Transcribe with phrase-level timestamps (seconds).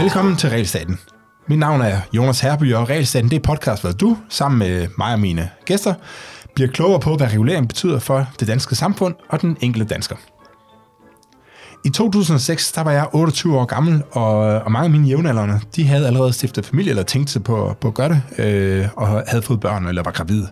[0.00, 0.98] Velkommen til Realstaten.
[1.46, 5.12] Mit navn er Jonas Herby, og Realstaten det er podcast, hvor du, sammen med mig
[5.12, 5.94] og mine gæster,
[6.54, 10.16] bliver klogere på, hvad regulering betyder for det danske samfund og den enkelte dansker.
[11.84, 15.86] I 2006, der var jeg 28 år gammel, og, og mange af mine jævnaldrende, de
[15.86, 19.42] havde allerede stiftet familie, eller tænkt sig på, på at gøre det, øh, og havde
[19.42, 20.48] fået børn, eller var gravide.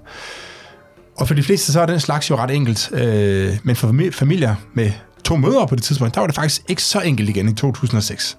[1.19, 2.91] Og for de fleste, så er den slags jo ret enkelt.
[2.93, 4.93] Øh, men for familier med
[5.25, 8.39] to mødre på det tidspunkt, der var det faktisk ikke så enkelt igen i 2006.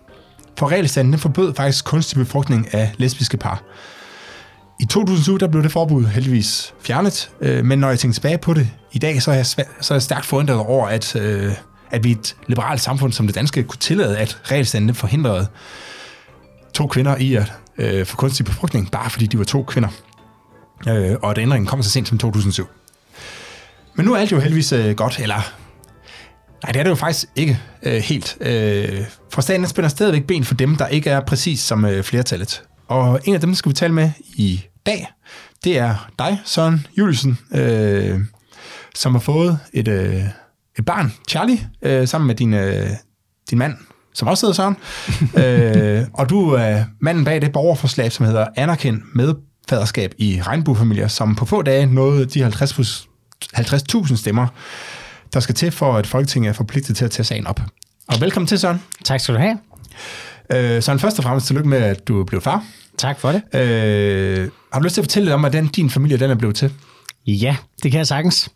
[0.58, 3.64] For regelstanden den forbød faktisk kunstig befrugtning af lesbiske par.
[4.80, 8.54] I 2007 der blev det forbud heldigvis fjernet, øh, men når jeg tænker tilbage på
[8.54, 11.54] det i dag, så er jeg, så er jeg stærkt forundret over, at, øh,
[11.92, 15.48] at vi i et liberalt samfund som det danske kunne tillade, at regelstanden forhindrede
[16.74, 19.90] to kvinder i at øh, få kunstig befrugtning, bare fordi de var to kvinder.
[20.88, 22.68] Øh, og at ændringen kom så sent som 2007.
[23.96, 25.54] Men nu er alt jo heldigvis øh, godt, eller
[26.64, 28.38] Nej, det er det jo faktisk ikke øh, helt.
[28.42, 32.64] Øh, for staten spænder stadigvæk ben for dem, der ikke er præcis som øh, flertallet.
[32.88, 35.08] Og en af dem, skal vi tale med i dag,
[35.64, 38.20] det er dig, Søren Juliusen, øh,
[38.96, 40.24] som har fået et, øh,
[40.80, 42.90] et barn, Charlie, øh, sammen med din, øh,
[43.50, 43.74] din mand,
[44.14, 44.78] som også hedder Søren.
[45.44, 49.34] øh, og du er manden bag det borgerforslag, som hedder Anerkend med
[49.70, 53.10] faderskab i regnbuefamilier, som på få dage nåede de 50
[53.56, 54.48] 50.000 stemmer
[55.34, 57.62] der skal til for, at Folketinget er forpligtet til at tage sagen op.
[58.08, 58.84] Og velkommen til, Søren.
[59.04, 59.58] Tak skal du have.
[60.52, 62.64] Øh, Søren, først og fremmest tillykke med, at du blev far.
[62.98, 63.42] Tak for det.
[63.56, 66.56] Øh, har du lyst til at fortælle lidt om, hvordan din familie den er blevet
[66.56, 66.74] til?
[67.34, 68.50] Ja, det kan jeg sagtens.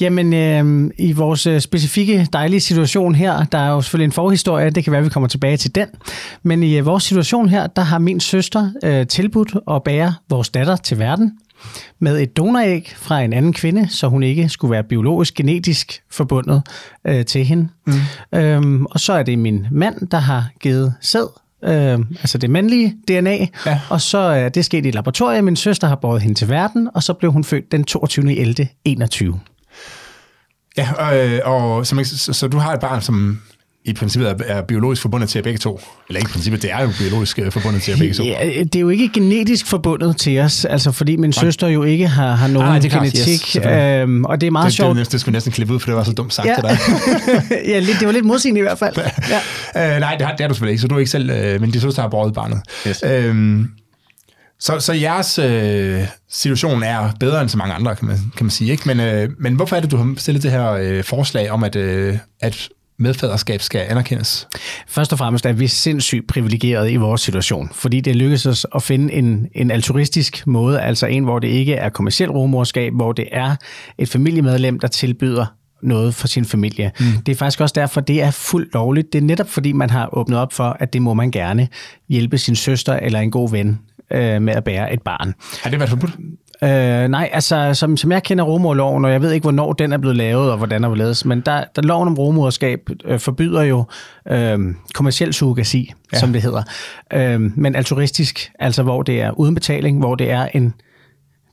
[0.00, 4.70] Jamen, øh, i vores øh, specifikke dejlige situation her, der er jo selvfølgelig en forhistorie,
[4.70, 5.88] det kan være, at vi kommer tilbage til den.
[6.42, 10.48] Men i øh, vores situation her, der har min søster øh, tilbudt at bære vores
[10.48, 11.32] datter til verden
[11.98, 16.62] med et donoræg fra en anden kvinde, så hun ikke skulle være biologisk genetisk forbundet
[17.04, 17.68] øh, til hende.
[17.86, 18.38] Mm.
[18.38, 21.28] Øhm, og så er det min mand, der har givet sæd,
[21.64, 23.80] øh, altså det mandlige DNA, ja.
[23.90, 25.44] og så er det sket i laboratoriet.
[25.44, 28.36] Min søster har båret hende til verden, og så blev hun født den 22.
[28.36, 28.68] 11.
[28.84, 29.40] 21.
[30.76, 33.40] Ja, og, øh, og så, så, så du har et barn, som
[33.84, 35.80] i princippet er, er biologisk forbundet til jer begge to.
[36.08, 38.24] Eller ikke i princippet, det er jo biologisk øh, forbundet til jer begge to.
[38.24, 41.44] Ja, det er jo ikke genetisk forbundet til os, altså fordi min Nej.
[41.44, 43.56] søster jo ikke har, har nogen Nej, det genetik.
[43.56, 44.96] Yes, øhm, og det er meget det, sjovt.
[44.96, 46.54] Det, det skulle næsten klippe ud, for det var så dumt sagt ja.
[46.54, 46.78] til dig.
[47.72, 48.96] ja, lidt, det var lidt modsigende i hvert fald.
[49.74, 49.94] Ja.
[49.94, 51.60] øh, nej, det har, det har du selvfølgelig ikke, så du er ikke selv, øh,
[51.60, 52.60] men din søster har båret barnet.
[52.88, 53.02] Yes.
[53.06, 53.68] Øhm,
[54.60, 58.50] så, så jeres øh, situation er bedre end så mange andre, kan man, kan man
[58.50, 58.70] sige.
[58.70, 58.82] Ikke?
[58.86, 61.76] Men, øh, men hvorfor er det, du har stillet det her øh, forslag om, at,
[61.76, 62.68] øh, at
[62.98, 64.48] medfaderskab skal anerkendes?
[64.88, 68.82] Først og fremmest er vi sindssygt privilegeret i vores situation, fordi det lykkedes os at
[68.82, 73.28] finde en, en altruistisk måde, altså en, hvor det ikke er kommersielt rumorskab, hvor det
[73.32, 73.56] er
[73.98, 75.46] et familiemedlem, der tilbyder
[75.82, 76.92] noget for sin familie.
[77.00, 77.06] Mm.
[77.26, 79.12] Det er faktisk også derfor, det er fuldt lovligt.
[79.12, 81.68] Det er netop fordi, man har åbnet op for, at det må man gerne
[82.08, 83.78] hjælpe sin søster eller en god ven
[84.12, 85.34] øh, med at bære et barn.
[85.62, 86.16] Har det været forbudt?
[86.62, 89.98] Øh, nej, altså som, som jeg kender romorloven, og jeg ved ikke, hvornår den er
[89.98, 93.62] blevet lavet, og hvordan den er blevet men der, der loven om romoderskab øh, forbyder
[93.62, 93.84] jo
[94.30, 94.58] øh,
[94.94, 96.18] kommersiel surrogasi, ja.
[96.18, 96.62] som det hedder.
[97.12, 100.74] Øh, men altruistisk, altså hvor det er uden betaling, hvor det er en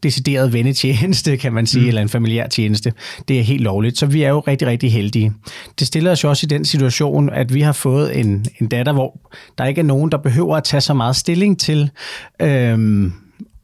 [0.04, 1.88] decideret vennetjeneste, kan man sige, mm.
[1.88, 2.94] eller en familiær tjeneste.
[3.28, 5.34] Det er helt lovligt, så vi er jo rigtig, rigtig heldige.
[5.80, 8.94] Det stiller os jo også i den situation, at vi har fået en, en datter,
[8.94, 9.20] hvor
[9.58, 11.90] der ikke er nogen, der behøver at tage så meget stilling til,
[12.42, 13.14] øhm,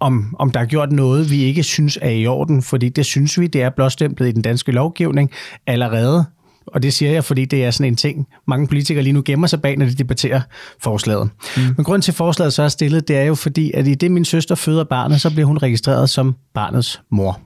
[0.01, 3.39] om, om der er gjort noget, vi ikke synes er i orden, fordi det synes
[3.39, 5.31] vi, det er blåstemplet i den danske lovgivning
[5.67, 6.25] allerede.
[6.67, 9.47] Og det siger jeg, fordi det er sådan en ting, mange politikere lige nu gemmer
[9.47, 10.41] sig bag, når de debatterer
[10.79, 11.29] forslaget.
[11.57, 11.62] Mm.
[11.78, 14.25] Men grund til forslaget så er stillet, det er jo fordi, at i det min
[14.25, 17.39] søster føder barnet, så bliver hun registreret som barnets mor.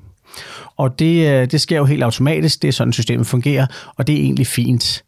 [0.78, 3.66] Og det, øh, det sker jo helt automatisk, det er sådan systemet fungerer,
[3.98, 5.04] og det er egentlig fint.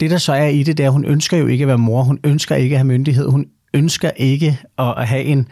[0.00, 1.78] Det der så er i det, det er, at hun ønsker jo ikke at være
[1.78, 5.48] mor, hun ønsker ikke at have myndighed, hun ønsker ikke at have en,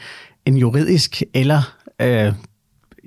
[0.46, 2.32] en juridisk eller øh,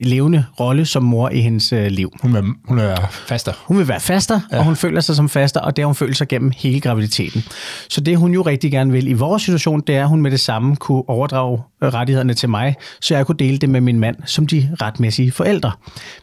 [0.01, 2.13] levende rolle som mor i hendes øh, liv.
[2.22, 3.51] Hun vil, hun vil være faster.
[3.66, 4.57] Hun vil være faster, ja.
[4.57, 7.43] og hun føler sig som faster, og det har hun følt sig gennem hele graviditeten.
[7.90, 10.32] Så det hun jo rigtig gerne vil i vores situation, det er, at hun med
[10.32, 13.99] det samme kunne overdrage øh, rettighederne til mig, så jeg kunne dele det med min
[13.99, 15.72] mand som de retmæssige forældre.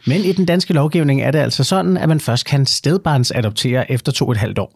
[0.07, 4.11] Men i den danske lovgivning er det altså sådan, at man først kan stedbarnsadoptere efter
[4.11, 4.71] to og et halvt år.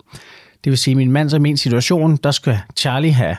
[0.63, 3.35] Det vil sige, at min mands og min situation, der skal Charlie have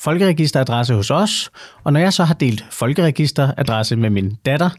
[0.00, 1.50] folkeregisteradresse hos os,
[1.84, 4.70] og når jeg så har delt folkeregisteradresse med min datter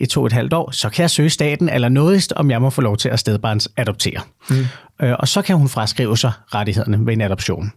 [0.00, 2.62] i to og et halvt år, så kan jeg søge staten eller nådigst, om jeg
[2.62, 4.20] må få lov til at stedbarns adoptere.
[4.50, 4.56] Mm.
[5.02, 7.72] Øh, og så kan hun fraskrive sig rettighederne ved en adoption.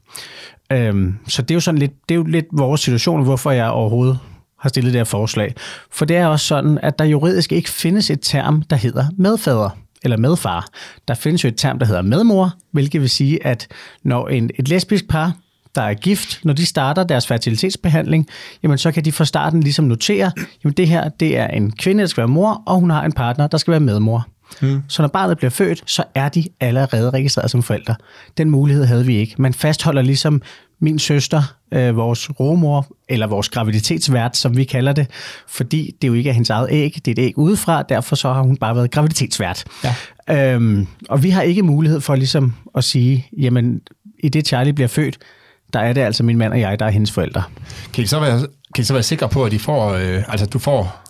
[0.71, 3.69] Øhm, så det er jo sådan lidt, det er jo lidt vores situation, hvorfor jeg
[3.69, 4.19] overhovedet
[4.59, 5.53] har stillet det her forslag.
[5.91, 9.69] For det er også sådan, at der juridisk ikke findes et term, der hedder medfader
[10.03, 10.67] eller medfar.
[11.07, 13.67] Der findes jo et term, der hedder medmor, hvilket vil sige, at
[14.03, 15.33] når en, et lesbisk par
[15.75, 18.27] der er gift, når de starter deres fertilitetsbehandling,
[18.63, 20.31] jamen så kan de fra starten ligesom notere,
[20.63, 23.11] jamen det her, det er en kvinde, der skal være mor, og hun har en
[23.11, 24.27] partner, der skal være medmor.
[24.61, 24.81] Mm.
[24.87, 27.95] Så når barnet bliver født, så er de allerede registreret som forældre.
[28.37, 29.35] Den mulighed havde vi ikke.
[29.37, 30.41] Man fastholder ligesom
[30.79, 35.07] min søster, øh, vores romor, eller vores graviditetsvært, som vi kalder det,
[35.47, 38.33] fordi det jo ikke er hendes eget æg, det er et æg udefra, derfor så
[38.33, 39.63] har hun bare været graviditetsvært.
[39.83, 40.53] Ja.
[40.53, 43.81] Øhm, og vi har ikke mulighed for ligesom at sige, jamen
[44.19, 45.17] i det Charlie bliver født,
[45.75, 47.43] der er det altså min mand og jeg, der er hendes forældre.
[47.93, 48.39] Kan I så være,
[48.75, 51.01] kan I så være sikre på, at I får, øh, altså du får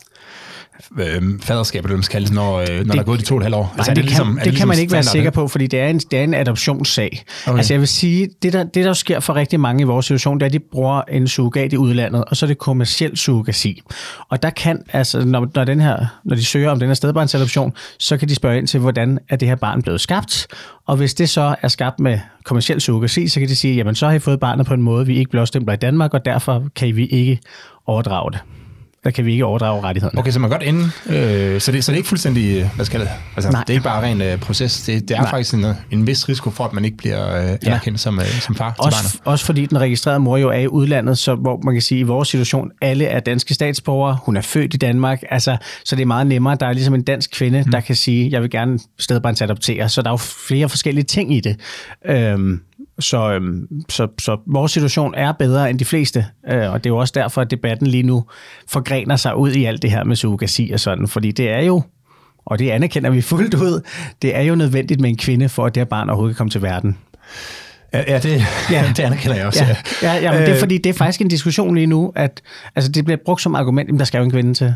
[1.00, 3.39] øh, faderskab, eller man kalde når, øh, når det, der er gået de to og
[3.39, 3.63] et halvt år?
[3.63, 5.68] Nej, altså, det, det, ligesom, kan, det, det kan man ikke være sikker på, fordi
[5.68, 7.24] det er en, det er en adoptionssag.
[7.48, 7.57] Okay.
[7.57, 10.39] Altså jeg vil sige, det der, det der sker for rigtig mange i vores situation,
[10.39, 13.81] det er, at de bruger en surrogat i udlandet, og så er det kommersiel surrogasi.
[14.30, 17.74] Og der kan, altså når, når, den her, når de søger om den her stedbarnsadoption,
[18.00, 20.48] så kan de spørge ind til, hvordan er det her barn blevet skabt,
[20.88, 24.07] og hvis det så er skabt med kommersiel surrogasi, så kan de sige, jamen så
[24.07, 26.95] har I fået barnet på en måde, vi ikke blåstempler i Danmark, og derfor kan
[26.95, 27.39] vi ikke
[27.86, 28.39] overdrage det
[29.06, 30.19] der kan vi ikke overdrage rettighederne.
[30.19, 32.86] Okay, så man godt ende, øh, så, det, så det er ikke fuldstændig, øh, hvad
[32.86, 33.62] skal det, altså, Nej.
[33.62, 35.30] det er ikke bare ren øh, proces, det, det er Nej.
[35.30, 37.98] faktisk en, en vis risiko for, at man ikke bliver øh, anerkendt ja.
[37.98, 39.22] som, øh, som far også, til barnet.
[39.25, 42.04] Også fordi den registrerede mor jo er i udlandet, så hvor man kan sige, i
[42.04, 46.06] vores situation, alle er danske statsborgere, hun er født i Danmark, altså, så det er
[46.06, 47.72] meget nemmere, der er ligesom en dansk kvinde, hmm.
[47.72, 50.18] der kan sige, jeg vil gerne stedbarnsadoptere, så der er jo
[50.48, 51.60] flere forskellige ting i det.
[52.06, 52.62] Øhm,
[53.00, 56.94] så, øhm, så, så vores situation er bedre end de fleste, øh, og det er
[56.94, 58.26] jo også derfor, at debatten lige nu
[58.68, 61.82] forgrener sig ud i alt det her med surrogasi og sådan, fordi det er jo,
[62.46, 63.82] og det anerkender vi fuldt ud,
[64.22, 66.52] det er jo nødvendigt med en kvinde, for at det her barn overhovedet kan komme
[66.52, 66.98] til verden.
[67.94, 68.86] Ja, det, ja.
[68.98, 69.64] det anerkender jeg også.
[69.64, 70.60] Ja, ja, ja men det er øh.
[70.60, 72.42] fordi, det er faktisk en diskussion lige nu, at
[72.76, 74.74] altså, det bliver brugt som argument, at der skal jo en kvinde til.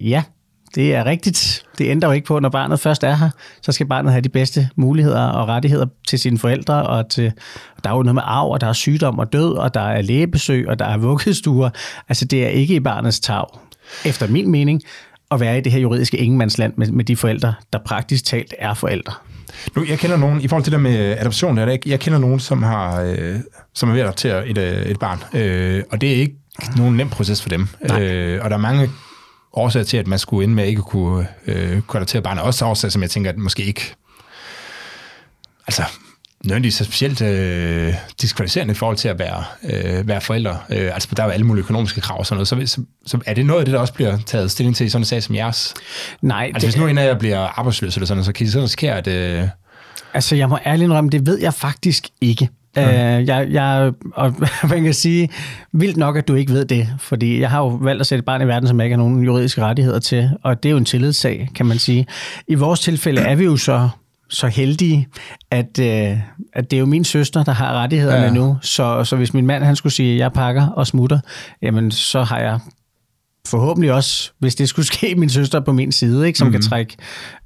[0.00, 0.22] Ja,
[0.74, 1.64] det er rigtigt.
[1.78, 3.30] Det ændrer jo ikke på, når barnet først er her,
[3.62, 6.86] så skal barnet have de bedste muligheder og rettigheder til sine forældre.
[6.86, 7.32] Og til,
[7.84, 10.02] der er jo noget med arv, og der er sygdom og død, og der er
[10.02, 11.70] lægebesøg, og der er vuggestuer.
[12.08, 13.44] Altså det er ikke i barnets tag,
[14.04, 14.82] efter min mening,
[15.30, 18.74] at være i det her juridiske ingenmandsland med, med de forældre, der praktisk talt er
[18.74, 19.14] forældre.
[19.76, 22.62] Nu, jeg kender nogen, i forhold til det med adoption, jeg, jeg kender nogen, som,
[22.62, 23.36] har, øh,
[23.74, 26.34] som er ved at adoptere et, øh, et barn, øh, og det er ikke
[26.76, 27.68] nogen nem proces for dem.
[27.82, 28.90] Øh, og der er mange
[29.52, 32.44] årsager til, at man skulle ende med ikke kunne øh, konvertere barnet.
[32.44, 33.94] Også årsager, som jeg tænker, at måske ikke...
[35.66, 35.82] Altså,
[36.44, 40.58] nødvendigvis så specielt øh, diskvalificerende i forhold til at være, øh, være forældre.
[40.70, 42.68] Øh, altså, der er jo alle mulige økonomiske krav og sådan noget.
[42.68, 44.88] Så, så, så er det noget af det, der også bliver taget stilling til i
[44.88, 45.74] sådan en sag som jeres?
[46.22, 46.44] Nej.
[46.54, 46.74] Altså, det...
[46.74, 49.06] hvis nu en af jer bliver arbejdsløs eller sådan, så kan I så risikere, at...
[49.06, 49.48] Øh...
[50.14, 52.48] Altså, jeg må ærligt indrømme, det ved jeg faktisk ikke.
[52.76, 52.82] Mm.
[52.82, 54.34] Øh, jeg, jeg, og
[54.70, 55.28] man kan sige,
[55.72, 58.24] vildt nok, at du ikke ved det, fordi jeg har jo valgt at sætte et
[58.24, 60.78] barn i verden, som jeg ikke har nogen juridiske rettigheder til, og det er jo
[60.78, 62.06] en tillidssag, kan man sige.
[62.48, 63.88] I vores tilfælde er vi jo så
[64.30, 65.08] så heldige,
[65.50, 66.18] at, øh,
[66.52, 68.30] at det er jo min søster, der har rettighederne ja.
[68.30, 71.18] nu, så, så hvis min mand han skulle sige, at jeg pakker og smutter,
[71.62, 72.58] jamen så har jeg
[73.48, 76.60] forhåbentlig også, hvis det skulle ske, min søster på min side, ikke, som mm-hmm.
[76.60, 76.96] kan trække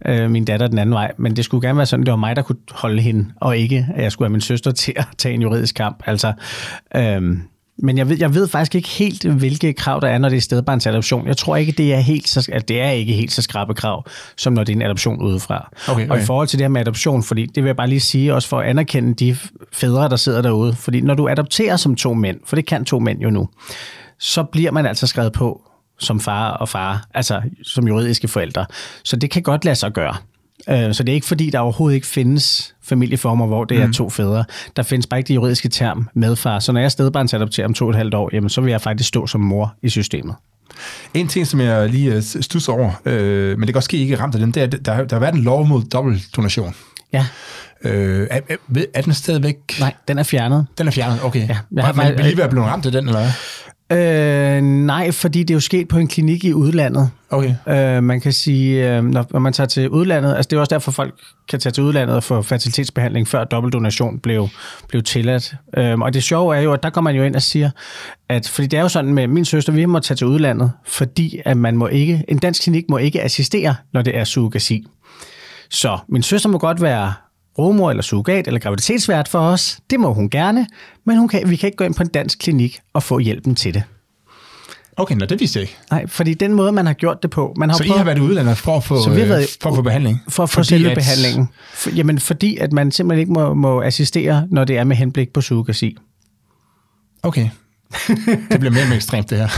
[0.06, 1.12] øh, min datter den anden vej.
[1.18, 3.56] Men det skulle gerne være sådan, at det var mig, der kunne holde hende, og
[3.58, 6.02] ikke, at jeg skulle have min søster til at tage en juridisk kamp.
[6.06, 6.32] Altså,
[6.96, 7.42] øhm,
[7.78, 10.40] men jeg ved, jeg ved faktisk ikke helt, hvilke krav der er, når det er
[10.40, 11.26] stedbarnsadoption.
[11.26, 14.04] Jeg tror ikke, det er helt så, at det er ikke helt så skrabe krav,
[14.36, 15.70] som når det er en adoption udefra.
[15.88, 16.10] Okay, okay.
[16.10, 18.34] Og i forhold til det her med adoption, fordi det vil jeg bare lige sige,
[18.34, 19.36] også for at anerkende de
[19.72, 20.74] fædre, der sidder derude.
[20.74, 23.48] Fordi når du adopterer som to mænd, for det kan to mænd jo nu,
[24.18, 25.60] så bliver man altså skrevet på
[25.98, 28.66] som far og far, altså som juridiske forældre.
[29.04, 30.16] Så det kan godt lade sig gøre.
[30.68, 33.92] Øh, så det er ikke fordi, der overhovedet ikke findes familieformer, hvor det er mm.
[33.92, 34.44] to fædre.
[34.76, 36.58] Der findes bare ikke det juridiske term medfar.
[36.58, 39.08] Så når jeg stedbarnsadopterer om to og et halvt år, jamen, så vil jeg faktisk
[39.08, 40.34] stå som mor i systemet.
[41.14, 44.18] En ting, som jeg lige øh, stusser over, øh, men det kan også ske ikke
[44.18, 46.74] ramt af den, det er, at der, der har været en lov mod dobbeltdonation.
[47.12, 47.26] Ja.
[47.84, 48.40] Øh, er,
[48.94, 49.56] er den stadigvæk?
[49.80, 50.66] Nej, den er fjernet.
[50.78, 51.48] Den er fjernet, okay.
[51.48, 53.30] Ja, jeg har, man, vil lige være blevet ramt af den, eller hvad?
[53.92, 57.10] Øh, nej, fordi det er jo sket på en klinik i udlandet.
[57.30, 57.54] Okay.
[57.68, 60.74] Øh, man kan sige, øh, når, når man tager til udlandet, altså det er også
[60.74, 61.14] derfor, folk
[61.48, 64.48] kan tage til udlandet og få fertilitetsbehandling, før dobbeltdonation blev,
[64.88, 65.54] blev tilladt.
[65.76, 67.70] Øh, og det sjove er jo, at der kommer man jo ind og siger,
[68.28, 71.40] at, fordi det er jo sådan med min søster, vi må tage til udlandet, fordi
[71.44, 74.86] at man må ikke, en dansk klinik må ikke assistere, når det er surrogasi.
[75.70, 77.12] Så min søster må godt være
[77.58, 79.78] rumor eller surrogat eller graviditetsvært for os.
[79.90, 80.66] Det må hun gerne,
[81.04, 83.54] men hun kan, vi kan ikke gå ind på en dansk klinik og få hjælpen
[83.54, 83.82] til det.
[84.96, 85.76] Okay, nå, det vidste jeg ikke.
[85.90, 87.54] Nej, fordi den måde, man har gjort det på...
[87.56, 89.56] Man har så prøvet, I har været udlandet for at få, så vi har været,
[89.60, 90.22] for at få behandling?
[90.28, 90.96] For at få selve at...
[90.96, 91.48] behandlingen.
[91.74, 95.32] For, jamen, fordi at man simpelthen ikke må, må assistere, når det er med henblik
[95.32, 95.96] på surrogasi.
[97.22, 97.48] Okay.
[98.50, 99.48] det bliver mere og mere ekstremt, det her.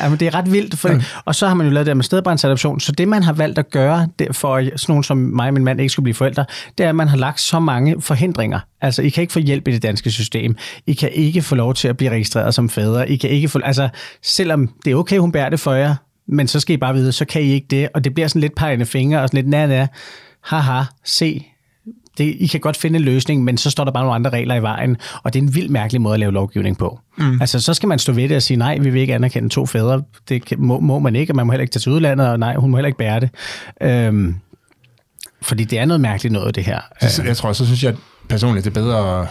[0.00, 0.78] ja, men det er ret vildt.
[0.78, 1.00] For, ja.
[1.24, 2.80] Og så har man jo lavet det med stedbrændsadoption.
[2.80, 5.54] Så det, man har valgt at gøre, det, for at sådan nogen som mig og
[5.54, 6.44] min mand ikke skulle blive forældre,
[6.78, 8.60] det er, at man har lagt så mange forhindringer.
[8.80, 10.56] Altså, I kan ikke få hjælp i det danske system.
[10.86, 13.10] I kan ikke få lov til at blive registreret som fædre.
[13.10, 13.88] I kan ikke få, altså,
[14.22, 15.94] selvom det er okay, hun bærer det for jer,
[16.28, 17.88] men så skal I bare vide, så kan I ikke det.
[17.94, 19.86] Og det bliver sådan lidt pegende fingre og sådan lidt, nær, nær.
[20.44, 21.46] Haha, se,
[22.18, 24.54] det, I kan godt finde en løsning, men så står der bare nogle andre regler
[24.54, 27.00] i vejen, og det er en vild mærkelig måde at lave lovgivning på.
[27.16, 27.40] Mm.
[27.40, 29.66] Altså, så skal man stå ved det og sige, nej, vi vil ikke anerkende to
[29.66, 30.02] fædre.
[30.28, 32.54] Det må, må man ikke, og man må heller ikke tage til udlandet, og nej,
[32.54, 33.30] hun må heller ikke bære det.
[33.82, 34.34] Øhm,
[35.42, 36.80] fordi det er noget mærkeligt noget, det her.
[37.00, 37.94] Så, jeg tror, så synes jeg
[38.28, 39.26] personligt, det er bedre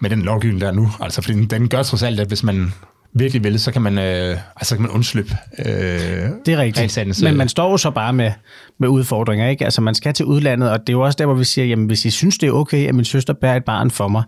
[0.00, 0.90] med den lovgivning, der er nu.
[1.00, 2.72] Altså, fordi den, den gør trods alt, at hvis man
[3.12, 7.36] virkelig vil, så kan man, øh, altså kan man undslippe øh, Det er rigtigt, men
[7.36, 8.32] man står jo så bare med,
[8.78, 9.64] med udfordringer, ikke?
[9.64, 11.86] Altså man skal til udlandet, og det er jo også der, hvor vi siger, jamen
[11.86, 14.22] hvis I synes, det er okay, at min søster bærer et barn for mig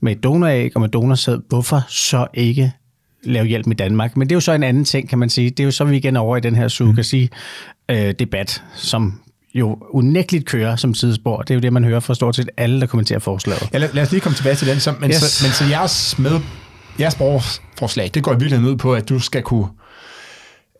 [0.00, 2.72] med et donoræg og med donorsæd, hvorfor så ikke
[3.24, 4.16] lave hjælp i Danmark?
[4.16, 5.50] Men det er jo så en anden ting, kan man sige.
[5.50, 8.70] Det er jo så, vi igen over i den her surrogacy-debat, mm.
[8.76, 9.20] som
[9.54, 11.42] jo unægteligt kører som tidsspor.
[11.42, 13.68] Det er jo det, man hører fra stort set alle, der kommenterer forslaget.
[13.72, 14.80] Ja, lad, lad os lige komme tilbage til den.
[14.80, 15.16] Så, men, yes.
[15.16, 16.40] så, men så jeres med
[17.00, 19.68] jeres borgerforslag, det går i virkeligheden ud på, at du skal kunne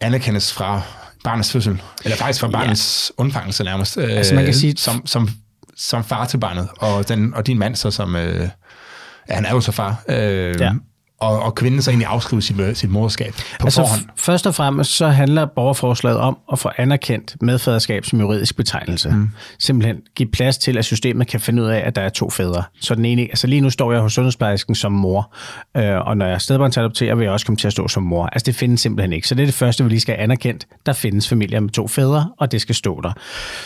[0.01, 0.81] anerkendes fra
[1.25, 3.23] barnets fødsel, eller faktisk fra barnets ja.
[3.23, 5.29] undfangelse nærmest, altså man kan øh, sige, som, som,
[5.77, 8.49] som far til barnet, og, den, og din mand så som, øh,
[9.29, 10.73] ja, han er jo så far, øh, ja
[11.23, 14.03] og, og kvinden så egentlig afskrive sit, sit moderskab på altså, forhånd?
[14.17, 19.11] Først og fremmest så handler borgerforslaget om at få anerkendt medfaderskab som juridisk betegnelse.
[19.11, 19.31] Mm.
[19.59, 22.63] Simpelthen give plads til, at systemet kan finde ud af, at der er to fædre.
[22.81, 25.35] Så den ene, altså lige nu står jeg hos sundhedsplejersken som mor,
[25.77, 28.27] øh, og når jeg stedbarnsadopterer, vil jeg også komme til at stå som mor.
[28.27, 29.29] Altså det findes simpelthen ikke.
[29.29, 30.67] Så det er det første, vi lige skal anerkendt.
[30.87, 33.13] Der findes familier med to fædre, og det skal stå der.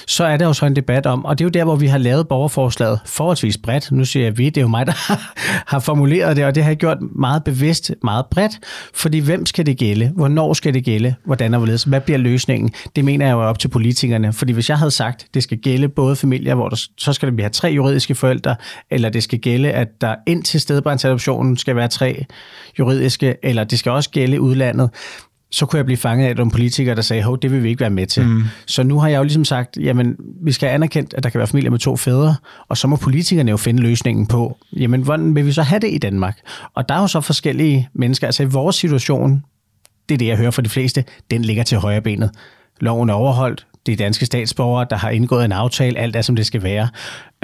[0.06, 1.86] Så er der jo så en debat om, og det er jo der, hvor vi
[1.86, 3.92] har lavet borgerforslaget forholdsvis bredt.
[3.92, 4.92] Nu siger jeg vi, det er jo mig, der
[5.72, 8.52] har formuleret det, og det har jeg gjort meget bevidst meget bredt,
[8.94, 10.12] fordi hvem skal det gælde?
[10.16, 11.14] Hvornår skal det gælde?
[11.24, 11.84] Hvordan og hvorledes?
[11.84, 12.70] Hvad bliver løsningen?
[12.96, 15.58] Det mener jeg jo er op til politikerne, fordi hvis jeg havde sagt, det skal
[15.58, 18.56] gælde både familier, hvor der, så skal vi have tre juridiske forældre,
[18.90, 22.24] eller det skal gælde, at der indtil stedbarnsadoptionen skal være tre
[22.78, 24.90] juridiske, eller det skal også gælde udlandet,
[25.56, 27.80] så kunne jeg blive fanget af nogle politikere, der sagde, hov, det vil vi ikke
[27.80, 28.26] være med til.
[28.26, 28.42] Mm.
[28.66, 31.46] Så nu har jeg jo ligesom sagt, jamen, vi skal anerkendt, at der kan være
[31.46, 32.36] familier med to fædre,
[32.68, 35.90] og så må politikerne jo finde løsningen på, jamen, hvordan vil vi så have det
[35.92, 36.38] i Danmark?
[36.74, 39.42] Og der er jo så forskellige mennesker, altså i vores situation,
[40.08, 42.30] det er det, jeg hører fra de fleste, den ligger til højre benet.
[42.80, 46.36] Loven er overholdt, det er danske statsborgere, der har indgået en aftale, alt er, som
[46.36, 46.88] det skal være.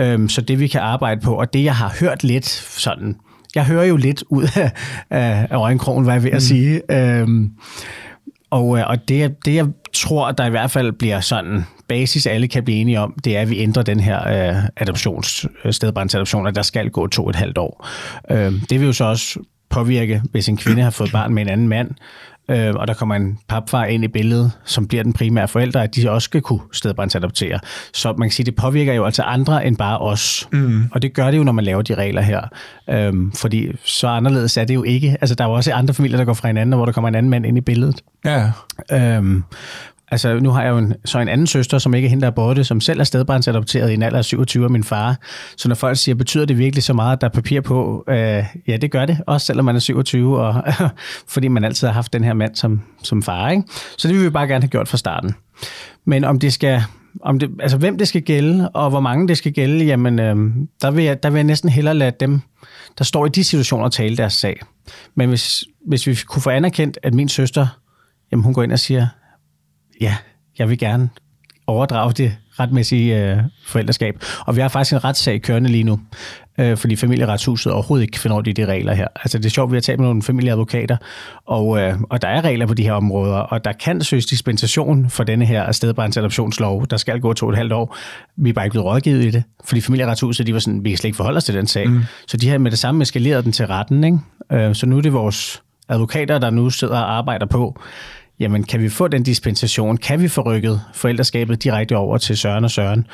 [0.01, 3.17] Øhm, så det, vi kan arbejde på, og det, jeg har hørt lidt sådan,
[3.55, 4.73] jeg hører jo lidt ud af,
[5.51, 6.41] af øjenkrogen, hvad jeg vil at mm.
[6.41, 6.83] sige.
[6.91, 7.51] Øhm,
[8.51, 12.49] og, øh, og det, det, jeg tror, der i hvert fald bliver sådan basis, alle
[12.49, 16.55] kan blive enige om, det er, at vi ændrer den her øh, adoptions, stedbrændsadoption, at
[16.55, 17.89] der skal gå to og et halvt år.
[18.31, 19.39] Øh, det vil jo så også
[19.71, 21.91] påvirke, hvis en kvinde har fået barn med en anden mand,
[22.49, 25.97] øh, og der kommer en papfar ind i billedet, som bliver den primære forælder, at
[25.97, 27.59] de også skal kunne stedbrændsadoptere.
[27.95, 30.49] Så man kan sige, det påvirker jo altså andre end bare os.
[30.53, 30.85] Mm.
[30.93, 32.41] Og det gør det jo, når man laver de regler her.
[32.91, 35.17] Øhm, fordi så anderledes er det jo ikke.
[35.21, 37.15] Altså, der er jo også andre familier, der går fra hinanden, hvor der kommer en
[37.15, 38.03] anden mand ind i billedet.
[38.25, 38.53] Ja.
[38.93, 39.45] Øhm,
[40.13, 42.27] Altså, nu har jeg jo en, så en anden søster, som ikke er hende, der
[42.27, 45.19] er borte, som selv er stedbarnsadopteret i en alder af 27 af min far.
[45.57, 48.05] Så når folk siger, betyder det virkelig så meget, at der er papir på?
[48.09, 50.65] Øh, ja, det gør det, også selvom man er 27, og,
[51.35, 53.51] fordi man altid har haft den her mand som, som far.
[53.51, 53.63] Ikke?
[53.99, 55.35] Så det vil vi bare gerne have gjort fra starten.
[56.05, 56.83] Men om det skal
[57.21, 60.37] om det, altså hvem det skal gælde, og hvor mange det skal gælde, jamen øh,
[60.83, 62.41] der, vil jeg, der vil jeg næsten hellere lade dem,
[62.99, 64.61] der står i de situationer, tale deres sag.
[65.15, 67.67] Men hvis, hvis vi kunne få anerkendt, at min søster,
[68.33, 69.07] jamen hun går ind og siger,
[70.03, 70.17] ja,
[70.59, 71.09] jeg vil gerne
[71.67, 74.25] overdrage det retmæssige øh, forældreskab.
[74.47, 76.01] Og vi har faktisk en retssag kørende lige nu,
[76.59, 79.09] øh, fordi familieretshuset overhovedet ikke finder af de regler her.
[79.15, 80.97] Altså det er sjovt, vi har talt med nogle familieadvokater,
[81.47, 85.11] og, øh, og der er regler på de her områder, og der kan søges dispensation
[85.11, 86.87] for denne her stedbrændsadoptionslov.
[86.87, 87.97] Der skal gå to og et halvt år.
[88.37, 90.99] Vi er bare ikke blevet rådgivet i det, fordi familieretshuset, de var sådan, vi kan
[90.99, 91.89] slet ikke forholde os til den sag.
[91.89, 92.03] Mm.
[92.27, 94.19] Så de har med det samme eskaleret den til retten, ikke?
[94.53, 97.81] Øh, så nu er det vores advokater, der nu sidder og arbejder på,
[98.43, 99.97] jamen kan vi få den dispensation?
[99.97, 103.07] Kan vi få rykket forældreskabet direkte over til Søren og Søren?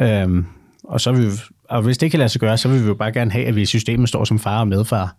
[0.00, 0.46] Øhm,
[0.84, 1.30] og, så vil vi,
[1.70, 3.56] og hvis det kan lade sig gøre, så vil vi jo bare gerne have, at
[3.56, 5.16] vi i systemet står som far og medfar,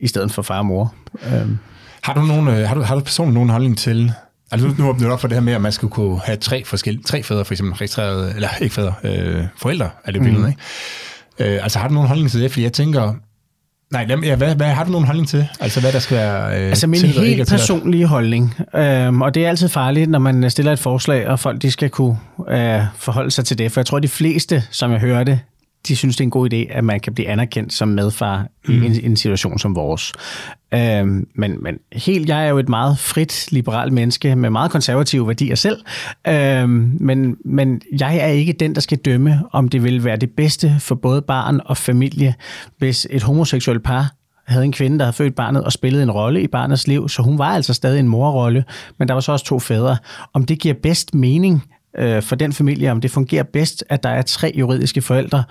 [0.00, 0.94] i stedet for far og mor.
[1.26, 1.58] Øhm.
[2.02, 4.12] Har du, nogen, øh, har, du, har du personligt nogen holdning til,
[4.52, 6.64] Altså nu åbner du op for det her med, at man skulle kunne have tre
[6.64, 10.48] forskellige, tre fædre for eksempel registreret, eller ikke fædre, øh, forældre er det billede, mm.
[11.38, 11.54] ikke?
[11.54, 12.50] Øh, altså har du nogen holdning til det?
[12.50, 13.14] Fordi jeg tænker,
[13.92, 15.48] Nej, ja, hvad, hvad har du nogen holdning til?
[15.60, 19.44] Altså hvad der skal være øh, Altså min til, helt personlige holdning, øhm, og det
[19.44, 22.16] er altid farligt, når man stiller et forslag, og folk de skal kunne
[22.48, 25.40] øh, forholde sig til det, for jeg tror, de fleste, som jeg hører det,
[25.88, 28.82] de synes, det er en god idé, at man kan blive anerkendt som medfar mm.
[28.82, 30.12] i en, en situation som vores.
[30.74, 35.26] Øhm, men, men helt, jeg er jo et meget frit, liberalt menneske med meget konservative
[35.26, 35.80] værdier selv,
[36.28, 40.30] øhm, men, men jeg er ikke den, der skal dømme, om det vil være det
[40.30, 42.34] bedste for både barn og familie,
[42.78, 44.14] hvis et homoseksuelt par
[44.46, 47.22] havde en kvinde, der havde født barnet og spillede en rolle i barnets liv, så
[47.22, 48.64] hun var altså stadig en morrolle,
[48.98, 49.96] men der var så også to fædre.
[50.34, 51.64] Om det giver bedst mening
[51.98, 55.44] øh, for den familie, om det fungerer bedst, at der er tre juridiske forældre,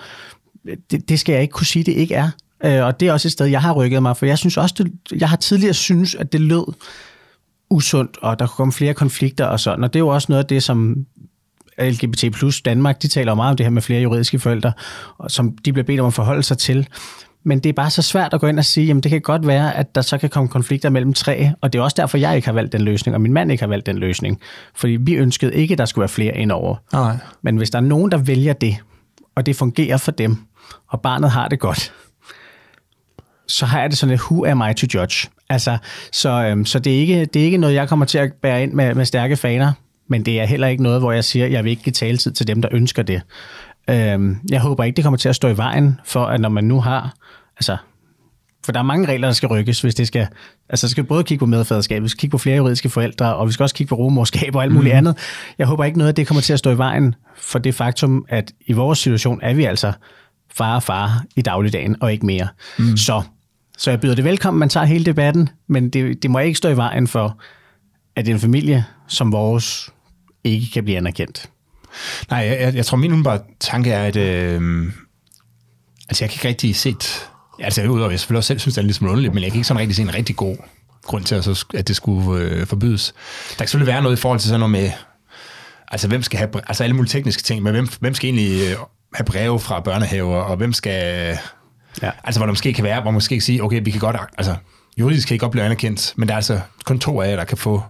[0.92, 2.30] det, det skal jeg ikke kunne sige, det ikke er.
[2.64, 4.76] Øh, og det er også et sted, jeg har rykket mig, for jeg synes også,
[4.78, 6.74] det, jeg har tidligere synes, at det lød
[7.70, 10.44] usundt, og der kunne komme flere konflikter og sådan, og det er jo også noget
[10.44, 11.06] af det, som
[11.80, 14.72] LGBT plus Danmark, de taler jo meget om det her med flere juridiske forældre,
[15.28, 16.88] som de bliver bedt om at forholde sig til.
[17.44, 19.48] Men det er bare så svært at gå ind og sige, jamen det kan godt
[19.48, 22.36] være, at der så kan komme konflikter mellem tre, og det er også derfor, jeg
[22.36, 24.40] ikke har valgt den løsning, og min mand ikke har valgt den løsning.
[24.76, 26.76] Fordi vi ønskede ikke, at der skulle være flere indover.
[26.94, 27.18] Nej.
[27.42, 28.78] Men hvis der er nogen, der vælger det,
[29.36, 30.38] og det fungerer for dem,
[30.88, 31.94] og barnet har det godt,
[33.48, 35.30] så har jeg det sådan et, who am I to judge?
[35.50, 35.78] Altså,
[36.12, 38.64] så, øhm, så det, er ikke, det er ikke noget, jeg kommer til at bære
[38.64, 39.72] ind med, med stærke faner,
[40.08, 42.32] men det er heller ikke noget, hvor jeg siger, at jeg vil ikke give taletid
[42.32, 43.22] til dem, der ønsker det.
[43.90, 46.64] Øhm, jeg håber ikke, det kommer til at stå i vejen for, at når man
[46.64, 47.14] nu har,
[47.58, 47.78] altså,
[48.66, 50.28] for der er mange regler, der skal rykkes, hvis det skal,
[50.70, 53.52] altså skal både kigge på medfaderskab, vi skal kigge på flere juridiske forældre, og vi
[53.52, 54.98] skal også kigge på rumorskab og alt muligt mm.
[54.98, 55.18] andet.
[55.58, 58.26] Jeg håber ikke noget af det kommer til at stå i vejen for det faktum,
[58.30, 59.94] at i vores situation er vi altså
[60.54, 62.48] far og far i dagligdagen, og ikke mere.
[62.80, 62.98] Mm.
[62.98, 63.22] Så,
[63.78, 66.70] så jeg byder det velkommen, man tager hele debatten, men det, det må ikke stå
[66.70, 67.40] i vejen for,
[68.16, 69.90] at en familie som vores
[70.44, 71.50] ikke kan blive anerkendt.
[72.30, 74.92] Nej, jeg, jeg tror, min umiddelbare tanke er, at øh,
[76.10, 76.96] altså, jeg kan ikke rigtig se...
[77.60, 79.58] Altså, udover, jeg selvfølgelig også selv synes, det er lidt smule underligt, men jeg kan
[79.58, 80.58] ikke sådan rigtig se en rigtig god
[81.04, 83.14] grund til, at, at det skulle øh, forbydes.
[83.50, 84.92] Der kan selvfølgelig være noget i forhold til sådan noget med,
[85.92, 88.76] altså hvem skal have, altså alle mulige tekniske ting, men hvem, hvem skal egentlig øh,
[89.14, 91.38] have breve fra børnehaver, og hvem skal,
[92.02, 92.12] ja.
[92.24, 94.18] altså hvor der måske kan være, hvor man måske kan sige, okay, vi kan godt,
[94.38, 94.56] altså
[94.98, 97.44] juridisk kan I godt blive anerkendt, men der er altså kun to af jer, der
[97.44, 97.84] kan få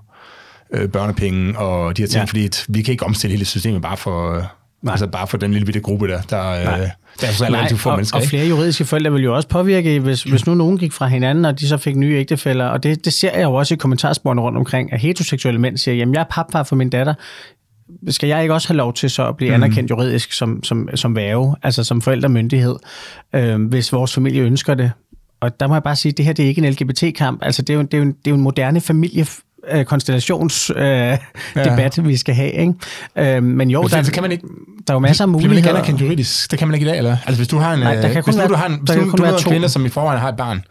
[0.73, 2.25] øh, børnepenge og de her ting, ja.
[2.25, 4.43] fordi vi kan ikke omstille hele systemet bare for,
[4.81, 4.91] Nej.
[4.91, 6.65] altså bare for den lille bitte gruppe der, der, øh,
[7.21, 8.17] der er så Nej, få og, mennesker.
[8.17, 11.45] Og flere juridiske forældre vil jo også påvirke, hvis, hvis nu nogen gik fra hinanden,
[11.45, 14.41] og de så fik nye ægtefælder, og det, det ser jeg jo også i kommentarsporene
[14.41, 17.13] rundt omkring, at heteroseksuelle mænd siger, jamen jeg er papfar for min datter,
[18.10, 19.63] skal jeg ikke også have lov til så at blive mm.
[19.63, 22.75] anerkendt juridisk som, som, som værge, altså som forældremyndighed,
[23.36, 24.91] øh, hvis vores familie ønsker det?
[25.41, 27.39] Og der må jeg bare sige, at det her det er ikke en LGBT-kamp.
[27.43, 29.25] Altså, det er jo, det er jo, en, det er jo en moderne familie,
[29.71, 31.19] øh, konstellationsdebat,
[31.55, 32.01] øh, ja.
[32.01, 32.51] vi skal have.
[32.51, 32.73] Ikke?
[33.15, 34.47] Øh, men jo, men der, kan man ikke,
[34.88, 35.49] der er jo masser af muligheder.
[35.49, 36.51] Bliver man ikke anerkendt juridisk?
[36.51, 37.17] Det kan man ikke i dag, eller?
[37.25, 38.79] Altså hvis du har en, Nej, der kan øh, hvis du, være, du har en,
[38.79, 40.63] hvis du, du, du en kvinde, som i forvejen har et barn,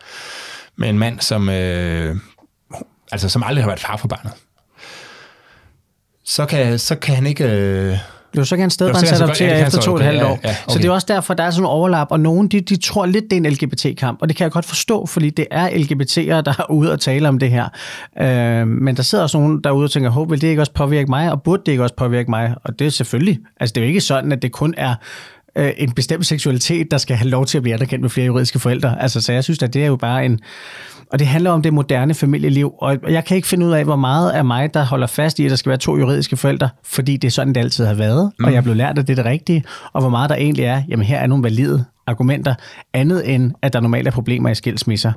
[0.77, 2.17] med en mand, som, øh,
[3.13, 4.33] altså, som aldrig har været far for barnet,
[6.25, 7.45] så kan, så kan han ikke...
[7.45, 7.97] Øh,
[8.37, 10.27] jo, så kan han stadig bare adoptere ja, efter to og et halvt år.
[10.27, 10.73] Ja, ja, okay.
[10.73, 13.07] Så det er også derfor, der er sådan en overlap, og nogen de, de tror
[13.07, 16.41] lidt, det er en LGBT-kamp, og det kan jeg godt forstå, fordi det er LGBT'ere,
[16.41, 17.69] der er ude og tale om det her.
[18.21, 21.11] Øh, men der sidder også nogen derude og tænker, håber, vil det ikke også påvirke
[21.11, 22.55] mig, og burde det ikke også påvirke mig?
[22.65, 24.95] Og det er selvfølgelig, altså det er jo ikke sådan, at det kun er
[25.57, 28.59] øh, en bestemt seksualitet, der skal have lov til at blive anerkendt med flere juridiske
[28.59, 29.03] forældre.
[29.03, 30.41] Altså, så jeg synes, at det er jo bare en...
[31.13, 33.97] Og det handler om det moderne familieliv, og jeg kan ikke finde ud af, hvor
[33.97, 37.17] meget af mig, der holder fast i, at der skal være to juridiske forældre, fordi
[37.17, 38.45] det er sådan, det altid har været, mm.
[38.45, 40.83] og jeg blevet lært, at det er det rigtige, og hvor meget der egentlig er,
[40.89, 42.55] jamen her er nogle valide argumenter,
[42.95, 45.13] andet end, at der normalt er problemer i skilsmisser.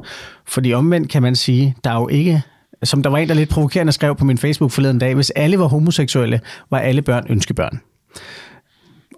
[0.47, 2.41] Fordi omvendt kan man sige, der er jo ikke
[2.83, 5.59] som der var en, der lidt provokerende skrev på min Facebook forleden dag, hvis alle
[5.59, 6.39] var homoseksuelle,
[6.71, 7.81] var alle børn ønskebørn.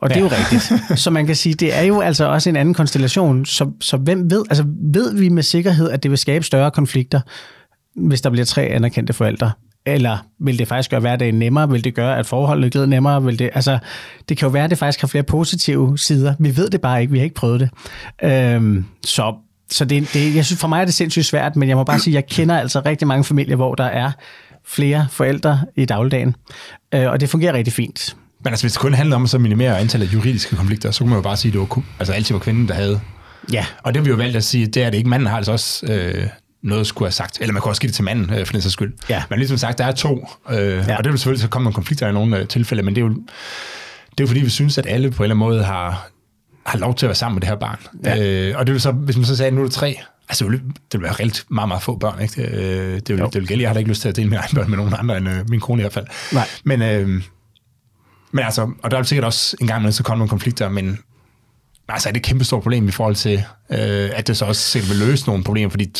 [0.03, 0.99] Og det er jo rigtigt.
[0.99, 3.45] Så man kan sige, det er jo altså også en anden konstellation.
[3.45, 7.21] Så, så hvem ved, altså ved vi med sikkerhed, at det vil skabe større konflikter,
[7.95, 9.51] hvis der bliver tre anerkendte forældre?
[9.85, 11.69] Eller vil det faktisk gøre hverdagen nemmere?
[11.69, 13.23] Vil det gøre, at forholdene glider nemmere?
[13.23, 13.79] Vil det, altså,
[14.29, 16.33] det kan jo være, at det faktisk har flere positive sider.
[16.39, 17.11] Vi ved det bare ikke.
[17.11, 17.69] Vi har ikke prøvet det.
[18.23, 19.33] Øhm, så
[19.71, 21.99] så det, det, jeg synes, for mig er det sindssygt svært, men jeg må bare
[21.99, 24.11] sige, at jeg kender altså rigtig mange familier, hvor der er
[24.65, 26.35] flere forældre i dagligdagen.
[26.93, 28.15] Øh, og det fungerer rigtig fint.
[28.43, 30.99] Men altså, hvis det kun handler om at så minimere antallet af juridiske konflikter, så
[30.99, 33.01] kunne man jo bare sige, at det var altså, altid var kvinden, der havde.
[33.53, 33.65] Ja.
[33.83, 35.09] Og det har vi jo valgt at sige, det er det ikke.
[35.09, 36.27] Manden har altså også øh,
[36.63, 37.41] noget skulle have sagt.
[37.41, 38.93] Eller man kunne også give det til manden, øh, for den sags skyld.
[39.09, 39.23] Ja.
[39.29, 40.27] Men ligesom sagt, der er to.
[40.49, 40.97] Øh, ja.
[40.97, 43.05] Og det vil selvfølgelig så komme nogle konflikter i nogle øh, tilfælde, men det er
[43.05, 46.09] jo, det er jo fordi, vi synes, at alle på en eller anden måde har,
[46.65, 47.79] har lov til at være sammen med det her barn.
[48.05, 48.49] Ja.
[48.49, 49.97] Øh, og det vil så, hvis man så sagde, at nu er det tre,
[50.29, 52.41] Altså, det vil, det vil være reelt meget, meget få børn, ikke?
[52.41, 53.61] Det, øh, det, vil, det vil gælde.
[53.61, 55.29] Jeg har da ikke lyst til at dele mine egne børn med nogen andre end
[55.29, 56.05] øh, min kone i hvert fald.
[56.33, 56.47] Nej.
[56.63, 57.21] Men, øh,
[58.33, 60.99] men altså, og der er sikkert også en gang med, så kommer nogle konflikter, men
[61.89, 64.61] altså er det et kæmpe stort problem i forhold til, øh, at det så også
[64.61, 65.91] sikkert vil løse nogle problemer, fordi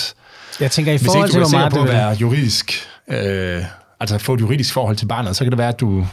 [0.59, 2.73] jeg tænker, i forhold til, hvor meget på at være juridisk,
[3.07, 3.63] øh,
[3.99, 6.07] altså få et juridisk forhold til barnet, så kan det være, at du,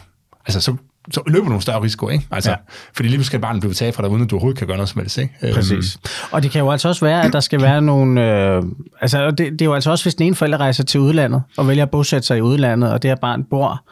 [0.46, 0.76] altså så,
[1.10, 2.26] så løber du nogle større risiko, ikke?
[2.30, 2.56] Altså, ja.
[2.94, 4.88] Fordi lige skal barnet blive taget fra dig, uden at du overhovedet kan gøre noget
[4.88, 5.34] som helst, ikke?
[5.42, 5.98] Øhm, Præcis.
[6.30, 8.24] Og det kan jo altså også være, at der skal være nogle...
[8.24, 8.62] Øh,
[9.00, 11.68] altså, det, det er jo altså også, hvis den ene forælder rejser til udlandet, og
[11.68, 13.84] vælger at bosætte sig i udlandet, og det her barn bor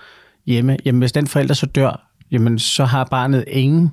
[0.47, 3.93] hjemme, jamen hvis den forælder så dør, jamen så har barnet ingen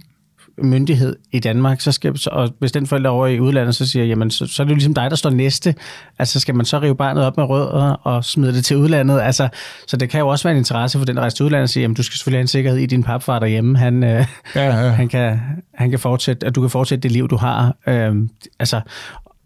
[0.57, 4.31] myndighed i Danmark, så skal, og hvis den forælder over i udlandet, så siger jamen
[4.31, 5.75] så, så er det jo ligesom dig, der står næste.
[6.19, 9.21] Altså skal man så rive barnet op med rødder og smide det til udlandet?
[9.21, 9.47] Altså,
[9.87, 11.69] så det kan jo også være en interesse for den, der rejser til udlandet, at
[11.69, 13.77] sige, jamen du skal selvfølgelig have en sikkerhed i din papfar derhjemme.
[13.77, 14.71] Han, øh, ja, ja.
[14.71, 15.39] han, kan,
[15.73, 17.75] han kan fortsætte, at du kan fortsætte det liv, du har.
[17.87, 18.15] Øh,
[18.59, 18.81] altså,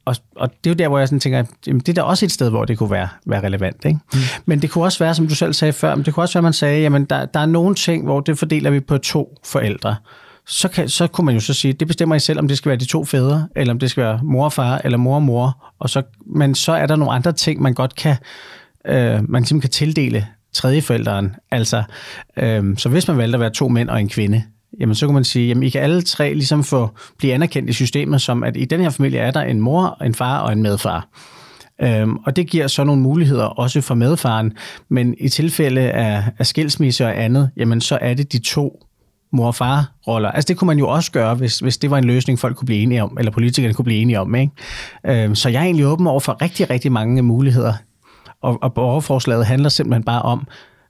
[0.10, 2.26] og, og det er jo der, hvor jeg sådan tænker, jamen, det er da også
[2.26, 3.86] et sted, hvor det kunne være, være relevant.
[3.86, 4.00] Ikke?
[4.13, 4.19] Mm.
[4.45, 6.41] Men det kunne også være, som du selv sagde før, men det kunne også være,
[6.41, 9.38] at man sagde, jamen der, der er nogle ting, hvor det fordeler vi på to
[9.45, 9.95] forældre
[10.50, 12.69] så, kan, så kunne man jo så sige, det bestemmer I selv, om det skal
[12.69, 15.22] være de to fædre, eller om det skal være mor og far, eller mor og
[15.22, 15.74] mor.
[15.80, 16.02] Og så,
[16.36, 18.15] men så er der nogle andre ting, man godt kan,
[18.86, 21.36] øh, man simpelthen kan tildele tredje forældren.
[21.52, 21.84] Altså,
[22.38, 24.43] øh, så hvis man valgte at være to mænd og en kvinde,
[24.80, 27.74] jamen så kan man sige, jamen I kan alle tre ligesom få blive anerkendt i
[27.74, 30.62] systemet, som at i den her familie er der en mor, en far og en
[30.62, 31.08] medfar.
[31.82, 34.54] Øhm, og det giver så nogle muligheder også for medfaren,
[34.89, 38.86] men i tilfælde af, af skilsmisse og andet, jamen så er det de to
[39.32, 40.32] mor- og far-roller.
[40.32, 42.65] Altså det kunne man jo også gøre, hvis, hvis det var en løsning, folk kunne
[42.65, 44.36] blive enige om, eller politikerne kunne blive enige om.
[44.36, 44.54] Ikke?
[45.06, 47.74] Øhm, så jeg er egentlig åben over for rigtig, rigtig mange muligheder.
[48.42, 50.48] Og, og borgerforslaget handler simpelthen bare om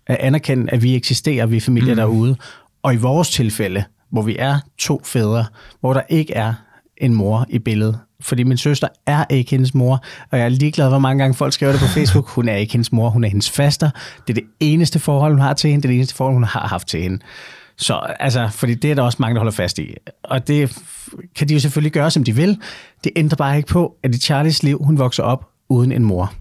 [0.08, 1.98] at anerkende, at vi eksisterer, vi er familier mm.
[1.98, 2.36] derude.
[2.84, 5.46] Og i vores tilfælde, hvor vi er to fædre,
[5.80, 6.54] hvor der ikke er
[6.98, 10.90] en mor i billedet, fordi min søster er ikke hendes mor, og jeg er ligeglad,
[10.90, 12.30] hvor mange gange folk skriver det på Facebook.
[12.30, 13.90] Hun er ikke hendes mor, hun er hendes faster.
[14.28, 16.44] Det er det eneste forhold, hun har til hende, det er det eneste forhold, hun
[16.44, 17.20] har haft til hende.
[17.78, 19.96] Så altså, fordi det er der også mange, der holder fast i.
[20.24, 20.78] Og det
[21.36, 22.60] kan de jo selvfølgelig gøre, som de vil.
[23.04, 26.34] Det ændrer bare ikke på, at i Charlies liv, hun vokser op uden en mor.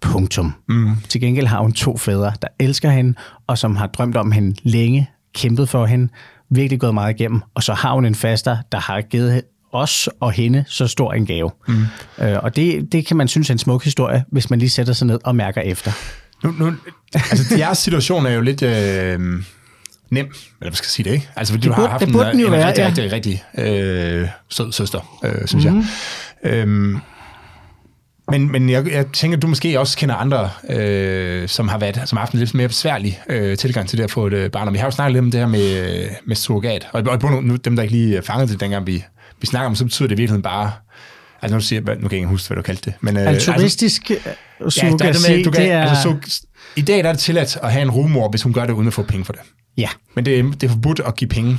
[0.00, 0.54] Punktum.
[0.68, 0.90] Mm.
[1.08, 3.14] Til gengæld har hun to fædre, der elsker hende,
[3.46, 6.08] og som har drømt om hende længe, kæmpet for hende,
[6.50, 7.40] virkelig gået meget igennem.
[7.54, 11.26] Og så har hun en faster, der har givet os og hende så stor en
[11.26, 11.50] gave.
[11.68, 11.84] Mm.
[12.18, 14.92] Øh, og det, det kan man synes er en smuk historie, hvis man lige sætter
[14.92, 15.92] sig ned og mærker efter.
[16.44, 16.74] Nu, nu,
[17.14, 18.62] altså, jeres situation er jo lidt...
[18.62, 19.42] Øh
[20.10, 21.28] nem, eller hvad skal jeg sige det, ikke?
[21.36, 22.88] Altså, fordi det du har haft det en, en, en være, rigtig, ja.
[22.88, 25.84] rigtig, rigtig, rigtig øh, sød søster, øh, synes mm-hmm.
[26.44, 26.52] jeg.
[26.52, 26.98] Øhm,
[28.30, 32.00] men, men jeg, jeg tænker, at du måske også kender andre, øh, som har været,
[32.06, 34.50] som har haft en lidt mere besværlig øh, tilgang til det at få et øh,
[34.50, 34.66] barn.
[34.68, 36.88] Og vi har jo snakket lidt om det her med, med surrogat.
[36.92, 39.04] Og, og på nu, dem, der ikke lige fangede det, dengang vi,
[39.40, 40.72] vi snakker om, så betyder det i virkeligheden bare,
[41.42, 42.94] altså nu siger nu kan jeg ikke huske, hvad du kaldte det.
[43.00, 45.82] Men, øh, Altruistisk altså, surrogati, ja, det, med, du kan, det er...
[45.82, 46.42] Altså, så,
[46.76, 48.86] I dag der er det tilladt at have en rumor, hvis hun gør det uden
[48.86, 49.42] at få penge for det.
[49.76, 49.88] Ja.
[50.14, 51.58] Men det, det er forbudt at give penge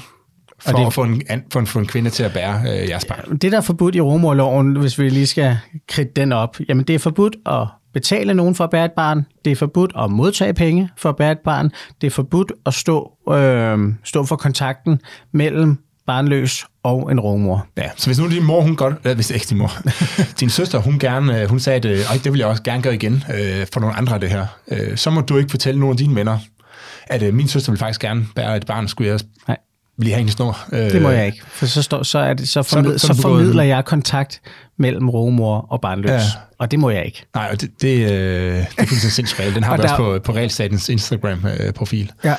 [0.60, 3.06] for det, at få en, for, en, for en kvinde til at bære øh, jeres
[3.06, 3.38] barn.
[3.38, 6.96] Det, der er forbudt i romorloven, hvis vi lige skal kridte den op, jamen det
[6.96, 9.26] er forbudt at betale nogen for at bære et barn.
[9.46, 11.72] Det er forbudt at modtage penge for at bære et barn.
[12.02, 17.68] Det er forbudt at stå, øh, stå for kontakten mellem barnløs og en rumor.
[17.78, 19.72] Ja, så hvis nu din mor, hun godt, øh, hvis ikke din mor,
[20.40, 22.96] din søster, hun gerne, øh, hun sagde, at øh, det vil jeg også gerne gøre
[22.96, 25.94] igen øh, for nogle andre af det her, øh, så må du ikke fortælle nogen
[25.94, 26.38] af dine venner,
[27.08, 29.58] at øh, min søster vil faktisk gerne bære et barn, skulle jeg Nej.
[30.00, 30.58] Blive hængende snor.
[30.72, 33.14] Øh, det må jeg ikke, for så, står, så, er det, så, formid, så, så,
[33.14, 34.42] så formidler jeg kontakt
[34.78, 36.20] mellem rumor og barnløs, ja.
[36.58, 37.26] og det må jeg ikke.
[37.36, 40.20] Nej, og det, det, øh, det er fuldstændig sindssygt Den har vi der, også på,
[40.20, 42.12] på Realstatens Instagram-profil.
[42.24, 42.36] ja,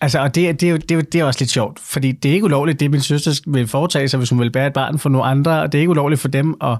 [0.00, 2.44] Altså, og det, det, er det, det er også lidt sjovt, fordi det er ikke
[2.44, 5.26] ulovligt, det min søster vil foretage sig, hvis hun vil bære et barn for nogle
[5.26, 6.78] andre, og det er ikke ulovligt for dem at,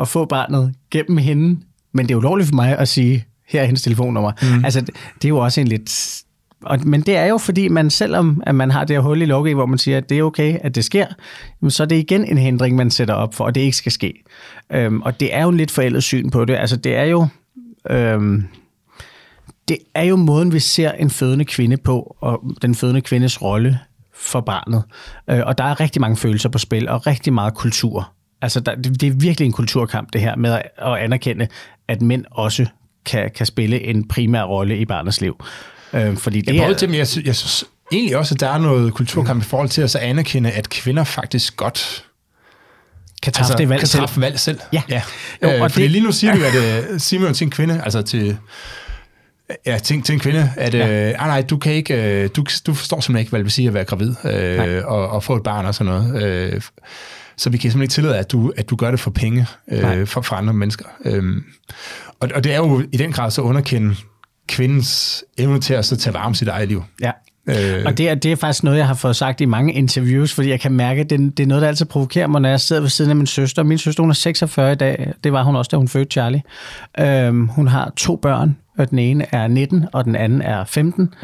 [0.00, 1.60] at få barnet gennem hende,
[1.94, 4.32] men det er ulovligt for mig at sige, her er hendes telefonnummer.
[4.42, 4.64] Mm.
[4.64, 5.90] Altså, det er jo også en lidt
[6.62, 9.24] og, men det er jo fordi, man selvom at man har det her hul i
[9.24, 11.06] lovgivningen, hvor man siger, at det er okay, at det sker,
[11.68, 14.22] så er det igen en hindring, man sætter op for, at det ikke skal ske.
[14.72, 16.54] Øhm, og det er jo en lidt forældet syn på det.
[16.54, 17.26] Altså det er jo...
[17.90, 18.44] Øhm,
[19.68, 23.78] det er jo måden, vi ser en fødende kvinde på, og den fødende kvindes rolle
[24.14, 24.82] for barnet.
[25.30, 28.12] Øh, og der er rigtig mange følelser på spil, og rigtig meget kultur.
[28.42, 31.48] Altså, der, det er virkelig en kulturkamp, det her med at, at anerkende,
[31.88, 32.66] at mænd også
[33.04, 35.44] kan, kan spille en primær rolle i barnets liv.
[35.94, 38.58] Øh, fordi det jeg, er, til, jeg, synes, jeg synes egentlig også, at der er
[38.58, 42.04] noget kulturkamp i forhold til at så anerkende, at kvinder faktisk godt
[43.22, 44.08] kan træffe altså, det valg kan selv.
[44.16, 44.60] valg selv.
[44.72, 44.82] Ja.
[44.88, 45.02] ja.
[45.42, 45.90] Jo, øh, og fordi det...
[45.90, 48.36] lige nu siger du, at uh, Simon til en kvinde, altså til,
[49.66, 51.08] ja, til, til en kvinde, at ja.
[51.08, 53.52] øh, ah, nej, du kan ikke, øh, du, du forstår simpelthen ikke, hvad det vil
[53.52, 56.22] sige at være gravid øh, og, og få et barn og sådan noget.
[56.22, 56.62] Øh,
[57.36, 60.06] så vi kan simpelthen ikke tillade, at du, at du gør det for penge øh,
[60.06, 60.84] for, for andre mennesker.
[61.04, 61.22] Øh,
[62.20, 63.96] og, og det er jo i den grad så underkende
[64.48, 66.84] kvindens evne til at så tage varme sit eget liv.
[67.00, 67.10] Ja.
[67.46, 67.82] Øh.
[67.86, 70.48] Og det er, det er faktisk noget, jeg har fået sagt i mange interviews, fordi
[70.48, 72.82] jeg kan mærke, at det, det er noget, der altid provokerer mig, når jeg sidder
[72.82, 73.62] ved siden af min søster.
[73.62, 75.12] Min søster, hun er 46 i dag.
[75.24, 76.42] Det var hun også, da hun fødte Charlie.
[76.98, 81.14] Øhm, hun har to børn, og den ene er 19, og den anden er 15.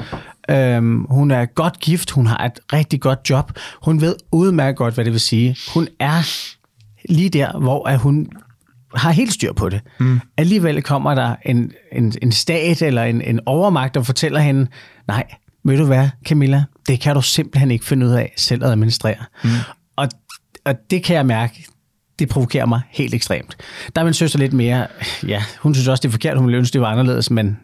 [0.50, 3.52] Øhm, hun er godt gift, hun har et rigtig godt job.
[3.83, 5.57] Hun ved udmærket godt, hvad det vil sige.
[5.74, 6.22] Hun er
[7.09, 8.28] lige der, hvor at hun
[8.94, 9.81] har helt styr på det.
[9.98, 10.20] Mm.
[10.37, 14.66] Alligevel kommer der en, en, en stat eller en, en overmagt, der fortæller hende,
[15.09, 15.24] nej,
[15.64, 19.24] ved du hvad, Camilla, det kan du simpelthen ikke finde ud af selv at administrere.
[19.44, 19.51] Mm.
[19.96, 20.09] Og,
[20.64, 21.66] og det kan jeg mærke,
[22.18, 23.57] det provokerer mig helt ekstremt.
[23.94, 24.87] Der er min søster lidt mere,
[25.27, 27.59] ja, hun synes også, det er forkert, hun ville ønske, det var anderledes, men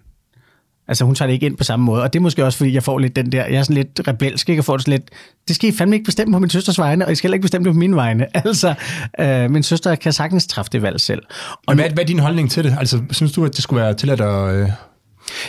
[0.88, 2.75] Altså hun tager det ikke ind på samme måde, og det er måske også, fordi
[2.75, 4.61] jeg får lidt den der, jeg er sådan lidt rebelsk, ikke?
[4.61, 5.11] og får det sådan lidt,
[5.49, 7.42] det skal I fandme ikke bestemme på min søsters vegne, og I skal heller ikke
[7.42, 8.27] bestemme det på mine vegne.
[8.47, 8.75] Altså,
[9.20, 11.23] øh, min søster kan sagtens træffe det valg selv.
[11.66, 12.77] Og hvad, hvad er din holdning til det?
[12.79, 14.55] Altså, synes du, at det skulle være tilladt at...
[14.55, 14.68] Øh...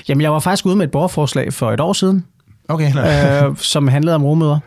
[0.10, 2.26] Jamen, jeg var faktisk ude med et borgerforslag for et år siden,
[2.70, 4.60] okay, øh, som handlede om rummøder.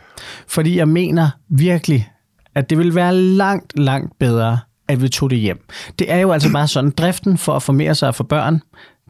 [0.49, 2.09] Fordi jeg mener virkelig,
[2.55, 5.65] at det ville være langt, langt bedre, at vi tog det hjem.
[5.99, 8.61] Det er jo altså bare sådan, driften for at formere sig for børn,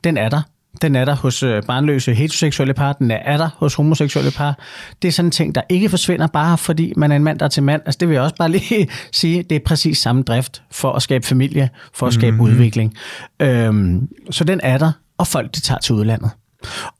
[0.04, 0.42] den er der.
[0.82, 4.58] Den er der hos øh, barnløse heteroseksuelle par, den er der hos homoseksuelle par.
[5.02, 7.44] Det er sådan en ting, der ikke forsvinder bare fordi man er en mand, der
[7.44, 7.82] er til mand.
[7.86, 11.02] Altså det vil jeg også bare lige sige, det er præcis samme drift for at
[11.02, 12.52] skabe familie, for at skabe mm-hmm.
[12.52, 12.94] udvikling.
[13.40, 16.30] Øhm, så den er der, og folk de tager til udlandet.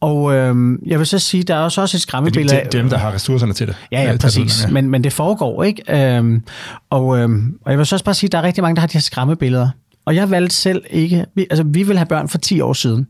[0.00, 2.66] Og øhm, jeg vil så sige, der er også, også et skræmmebillede af...
[2.66, 3.76] Det er dem, der har ressourcerne til det.
[3.92, 4.64] Ja, ja, præcis.
[4.64, 4.70] Ja.
[4.70, 6.16] Men, men det foregår, ikke?
[6.16, 6.42] Øhm,
[6.90, 8.86] og, øhm, og jeg vil så også bare sige, der er rigtig mange, der har
[8.86, 9.68] de her skræmmebilleder.
[10.08, 11.26] Og jeg valgte selv ikke...
[11.34, 13.06] Vi, altså, vi ville have børn for 10 år siden.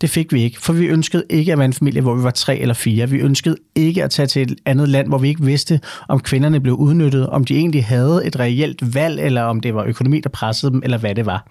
[0.00, 2.30] Det fik vi ikke, for vi ønskede ikke at være en familie, hvor vi var
[2.30, 3.10] tre eller fire.
[3.10, 6.60] Vi ønskede ikke at tage til et andet land, hvor vi ikke vidste, om kvinderne
[6.60, 10.28] blev udnyttet, om de egentlig havde et reelt valg, eller om det var økonomi, der
[10.28, 11.46] pressede dem, eller hvad det var.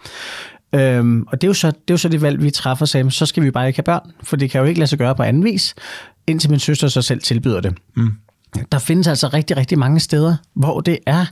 [0.76, 3.12] Øhm, og det er, jo så, det er jo så det valg, vi træffer, sagde,
[3.12, 5.16] så skal vi bare ikke have børn, for det kan jo ikke lade sig gøre
[5.16, 5.76] på anden vis,
[6.28, 7.78] indtil min søster så selv tilbyder det.
[7.96, 8.12] Mm.
[8.72, 11.26] Der findes altså rigtig, rigtig mange steder, hvor det er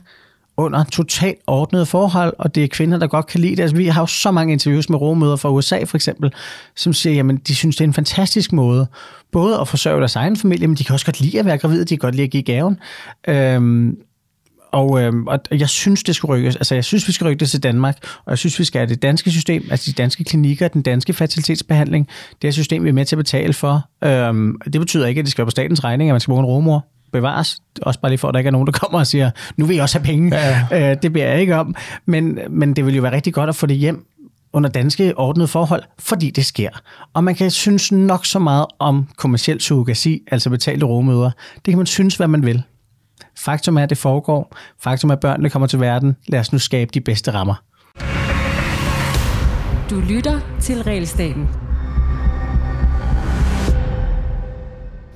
[0.58, 3.62] under totalt ordnede forhold, og det er kvinder, der godt kan lide det.
[3.62, 6.32] Altså, vi har jo så mange interviews med råmøder fra USA for eksempel,
[6.76, 8.86] som siger, jamen de synes, det er en fantastisk måde,
[9.32, 11.84] både at forsørge deres egen familie, men de kan også godt lide at være gravide,
[11.84, 12.78] de kan godt lide at give gaven.
[13.28, 13.96] Øhm,
[14.72, 16.56] og, øhm, og jeg synes, det skal rykkes.
[16.56, 18.88] Altså, jeg synes, vi skal rykke det til Danmark, og jeg synes, vi skal have
[18.88, 22.08] det danske system, altså de danske klinikker, den danske fertilitetsbehandling,
[22.42, 23.88] det er system, vi er med til at betale for.
[24.04, 26.40] Øhm, det betyder ikke, at det skal være på statens regning, at man skal bruge
[26.40, 27.62] en rumor bevares.
[27.82, 29.74] Også bare lige for, at der ikke er nogen, der kommer og siger, nu vil
[29.74, 30.36] jeg også have penge.
[30.36, 30.90] Ja, ja.
[30.90, 31.74] Øh, det beder jeg ikke om.
[32.06, 34.06] Men, men det vil jo være rigtig godt at få det hjem
[34.52, 36.70] under danske ordnede forhold, fordi det sker.
[37.14, 41.30] Og man kan synes nok så meget om kommersiel surrogasi, altså betalte råmøder.
[41.54, 42.62] Det kan man synes, hvad man vil.
[43.38, 44.56] Faktum er, at det foregår.
[44.82, 46.16] Faktum er, at børnene kommer til verden.
[46.26, 47.54] Lad os nu skabe de bedste rammer.
[49.90, 51.67] Du lytter til Realstaten.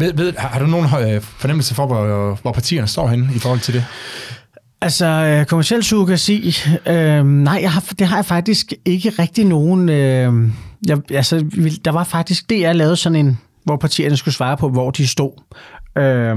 [0.03, 3.39] Ved, ved, har du nogen øh, fornemmelse for, hvor, øh, hvor partierne står henne i
[3.39, 3.85] forhold til det?
[4.81, 6.55] Altså, øh, kommersiel surrogasi,
[6.87, 9.89] øh, nej, jeg har, det har jeg faktisk ikke rigtig nogen...
[9.89, 10.51] Øh,
[10.87, 11.45] jeg, altså,
[11.85, 15.07] der var faktisk det, jeg lavede sådan en, hvor partierne skulle svare på, hvor de
[15.07, 15.43] stod.
[15.99, 16.37] Øh,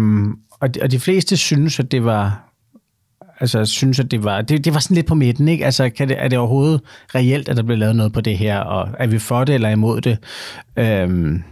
[0.60, 2.52] og, de, og de fleste synes, at det var
[3.40, 5.66] altså synes, at det var, det, det var sådan lidt på midten, ikke?
[5.66, 6.82] Altså, kan det, er det overhovedet
[7.16, 9.70] reelt, at der bliver lavet noget på det her, og er vi for det eller
[9.70, 10.18] imod det?
[10.78, 11.44] Øhm,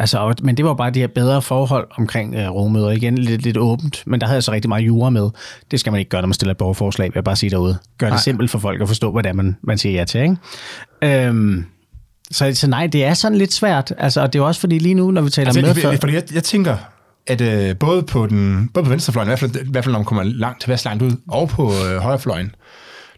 [0.00, 2.90] Altså, men det var bare de her bedre forhold omkring øh, rummøder.
[2.90, 5.30] Igen lidt, lidt åbent, men der havde jeg så rigtig meget jura med.
[5.70, 7.78] Det skal man ikke gøre, når man stiller et borgerforslag, vil jeg bare sige derude.
[7.98, 8.20] Gør det nej.
[8.20, 10.20] simpelt for folk at forstå, hvad det er, man, man siger ja til.
[10.20, 10.36] Ikke?
[11.02, 11.64] Øhm,
[12.30, 13.94] så, så nej, det er sådan lidt svært.
[13.98, 15.74] Altså, og det er også fordi lige nu, når vi taler altså, med...
[15.74, 15.96] For...
[16.00, 16.76] Fordi jeg, jeg tænker,
[17.26, 19.98] at øh, både, på den, både på venstrefløjen, i hvert, fald, i hvert fald når
[19.98, 22.54] man kommer langt til Vestland ud, og på øh, højrefløjen,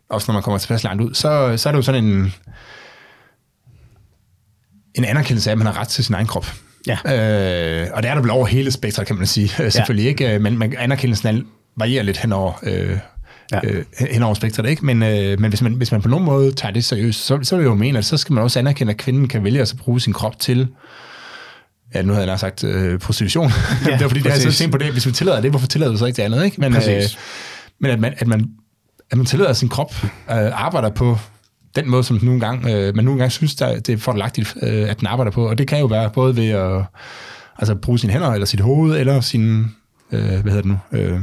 [0.09, 2.35] også når man kommer til Vestland ud, så, så er det jo sådan en,
[4.95, 6.47] en anerkendelse af, at man har ret til sin egen krop.
[6.87, 6.93] Ja.
[6.95, 9.51] Øh, og det er der vel over hele spektret, kan man sige.
[9.59, 9.71] Ja.
[9.71, 12.99] Selvfølgelig ikke, men man, anerkendelsen varierer lidt henover, øh,
[13.53, 13.61] ja.
[13.65, 14.87] øh, henover spektret, ikke?
[14.87, 17.57] Men, øh, men hvis, man, hvis man på nogen måde tager det seriøst, så, så
[17.57, 19.75] vil jeg jo mene, at så skal man også anerkende, at kvinden kan vælge at
[19.79, 20.69] bruge sin krop til
[21.95, 23.51] Ja, nu havde jeg sagt øh, prostitution.
[23.87, 24.93] Ja, det var fordi, det er så tænkt på det.
[24.93, 26.45] Hvis vi tillader det, hvorfor tillader vi så ikke det andet?
[26.45, 26.61] Ikke?
[26.61, 27.03] Men, øh,
[27.81, 28.51] men at man, at man,
[29.11, 31.19] at man tillader sin krop, øh, arbejder på
[31.77, 34.91] den måde, som nogle gang, øh, man nogle gange synes, der, det er fordelagtigt, øh,
[34.91, 35.49] at den arbejder på.
[35.49, 36.85] Og det kan jo være både ved at
[37.59, 39.61] altså, bruge sine hænder, eller sit hoved, eller sin,
[40.13, 40.79] øh, hvad hedder det nu?
[40.93, 41.21] Øh,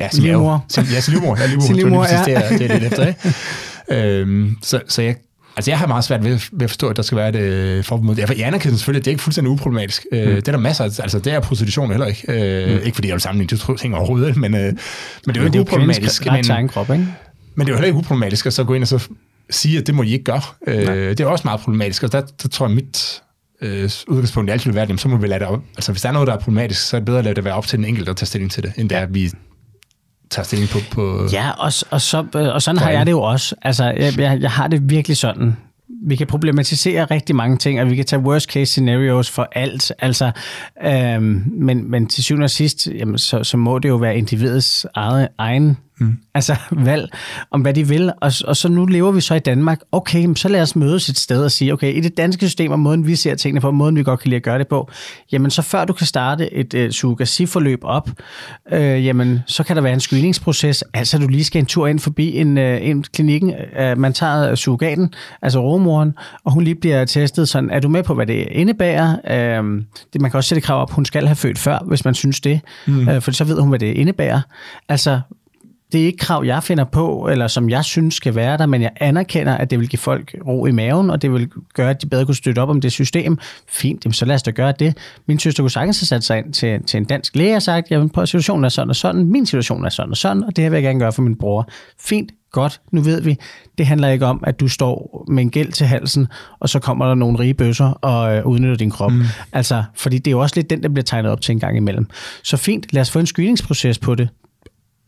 [0.00, 0.64] ja, sin livmor.
[0.68, 1.36] Sin, ja, sin livmor.
[1.40, 2.24] Ja, livmor, sin livmor, ja.
[2.24, 4.20] Det er, det er lidt efter, ikke?
[4.20, 5.16] øhm, så, så jeg,
[5.56, 7.84] Altså, jeg har meget svært ved, ved at forstå, at der skal være et øh,
[7.84, 8.38] forbud mod det.
[8.38, 10.06] Jeg anerkender selvfølgelig, at det er ikke fuldstændig uproblematisk.
[10.12, 10.34] Øh, mm.
[10.34, 12.22] Det er der masser af, altså det er prostitution heller ikke.
[12.28, 12.84] Øh, mm.
[12.84, 14.74] Ikke fordi jeg vil sammenligne de ting overhovedet, men, øh, men
[15.26, 16.26] det er jo ikke uproblematisk.
[16.26, 17.06] Men, krop, ikke?
[17.54, 19.08] men det er jo heller ikke uproblematisk at så gå ind og så
[19.52, 20.42] sige, at det må I ikke gøre.
[20.66, 23.22] Øh, Det er også meget problematisk, og der, der tror jeg, mit
[23.62, 25.60] øh, udgangspunkt altid vil være, jamen, så må vi lade det op.
[25.76, 27.44] Altså, hvis der er noget, der er problematisk, så er det bedre at lade det
[27.44, 29.30] være op til den enkelte at tage stilling til det, end det er, at vi
[30.30, 30.78] tager stilling på...
[30.90, 33.54] på Ja, og, og, så, og sådan har jeg det jo også.
[33.62, 35.56] Altså, jeg, jeg, jeg har det virkelig sådan.
[36.06, 39.92] Vi kan problematisere rigtig mange ting, og vi kan tage worst case scenarios for alt.
[39.98, 40.30] Altså,
[40.84, 44.86] øhm, men, men til syvende og sidst, jamen, så, så må det jo være individets
[44.94, 46.16] eget, egen mm.
[46.34, 46.56] altså,
[46.90, 47.10] valg
[47.50, 48.12] om, hvad de vil.
[48.20, 49.80] Og, og så nu lever vi så i Danmark.
[49.92, 52.78] Okay, så lad os mødes et sted og sige, okay, i det danske system og
[52.78, 54.90] måden, vi ser tingene på, måden, vi godt kan lide at gøre det på,
[55.32, 58.10] jamen så før du kan starte et uh, surrogasi-forløb op,
[58.72, 61.98] øh, jamen så kan der være en screeningsproces, altså du lige skal en tur ind
[61.98, 67.04] forbi en, uh, en klinikken, uh, man tager surrogaten, altså romoren, og hun lige bliver
[67.04, 69.16] testet sådan, er du med på, hvad det indebærer?
[69.60, 72.14] Uh, det, man kan også sætte krav op, hun skal have født før, hvis man
[72.14, 73.08] synes det, mm.
[73.08, 74.40] uh, for så ved hun, hvad det indebærer.
[74.88, 75.20] Altså,
[75.92, 78.82] det er ikke krav, jeg finder på, eller som jeg synes skal være der, men
[78.82, 82.02] jeg anerkender, at det vil give folk ro i maven, og det vil gøre, at
[82.02, 83.38] de bedre kunne støtte op om det system.
[83.68, 84.96] Fint, jamen så lad os da gøre det.
[85.26, 87.90] Min søster kunne sagtens have sat sig ind til, til en dansk læge og sagt,
[87.90, 90.64] jamen på situationen er sådan og sådan, min situation er sådan og sådan, og det
[90.64, 91.68] her vil jeg gerne gøre for min bror.
[92.00, 93.36] Fint, godt, nu ved vi,
[93.78, 96.26] det handler ikke om, at du står med en gæld til halsen,
[96.60, 99.12] og så kommer der nogle rige bøsser og øh, udnytter din krop.
[99.12, 99.22] Mm.
[99.52, 101.76] Altså, fordi det er jo også lidt den, der bliver tegnet op til en gang
[101.76, 102.06] imellem.
[102.42, 104.28] Så fint, lad os få en screeningsproces på det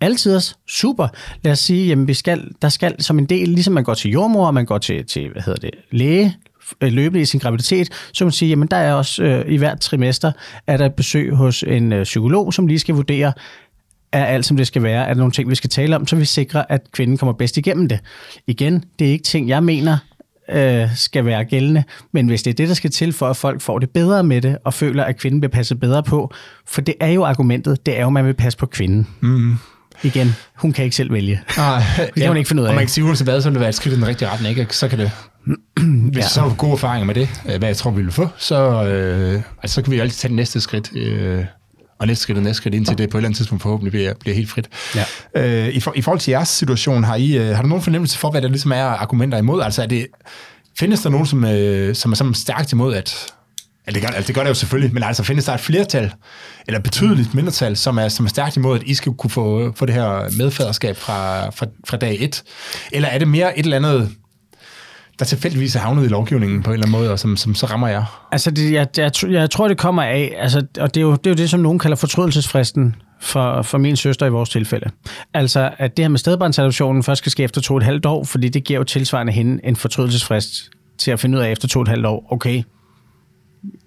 [0.05, 1.09] altid super.
[1.43, 4.11] Lad os sige, jamen vi skal, der skal som en del, ligesom man går til
[4.11, 6.37] jordmor, man går til, til hvad hedder det, læge,
[6.81, 9.57] øh, løbende i sin graviditet, så kan man sige, jamen der er også øh, i
[9.57, 10.33] hvert trimester,
[10.67, 13.33] er der et besøg hos en øh, psykolog, som lige skal vurdere,
[14.13, 15.05] er alt, som det skal være?
[15.05, 17.57] Er der nogle ting, vi skal tale om, så vi sikrer, at kvinden kommer bedst
[17.57, 18.01] igennem det?
[18.47, 19.99] Igen, det er ikke ting, jeg mener
[20.51, 23.61] øh, skal være gældende, men hvis det er det, der skal til for, at folk
[23.61, 26.35] får det bedre med det, og føler, at kvinden bliver passet bedre på,
[26.67, 29.07] for det er jo argumentet, det er jo, at man vil passe på kvinden.
[29.21, 29.55] Mm.
[30.03, 31.41] Igen, hun kan ikke selv vælge.
[31.57, 32.71] Nej, det kan ja, hun ikke finde ud af.
[32.71, 34.29] Og man kan sige, uanset hvad, så vil det være et skridt i den rigtige
[34.29, 34.77] retning, ikke?
[34.77, 35.11] Så kan det
[36.13, 36.29] hvis ja.
[36.29, 39.43] så har gode erfaringer med det, øh, hvad jeg tror, vi vil få, så, øh,
[39.63, 41.45] altså, så kan vi altid tage det næste skridt, øh,
[41.99, 44.15] og næste skridt og næste skridt, indtil det på et eller andet tidspunkt forhåbentlig bliver,
[44.15, 44.69] bliver helt frit.
[44.95, 45.05] Ja.
[45.37, 48.19] Øh, i, for, I forhold til jeres situation, har, I, øh, har du nogen fornemmelse
[48.19, 49.63] for, hvad der ligesom er argumenter imod?
[49.63, 50.07] Altså er det,
[50.79, 53.27] findes der nogen, som, øh, som er som stærkt imod, at
[53.87, 56.13] Ja, det gør, altså, det gør det jo selvfølgelig, men altså findes der et flertal,
[56.67, 59.87] eller betydeligt mindretal, som er, som er stærkt imod, at I skal kunne få, få
[59.87, 62.43] det her medfaderskab fra, fra, fra dag et?
[62.93, 64.11] Eller er det mere et eller andet,
[65.19, 67.67] der tilfældigvis er havnet i lovgivningen på en eller anden måde, og som, som så
[67.67, 68.29] rammer jer?
[68.33, 71.27] Altså, det, jeg, jeg, jeg tror, det kommer af, altså, og det er, jo, det
[71.27, 74.91] er jo det, som nogen kalder fortrydelsesfristen for, for min søster i vores tilfælde.
[75.35, 78.25] Altså, at det her med stedbarnsadoptionen først skal ske efter to og et halvt år,
[78.25, 81.79] fordi det giver jo tilsvarende hende en fortrydelsesfrist til at finde ud af efter to
[81.79, 82.63] og et halvt år, okay,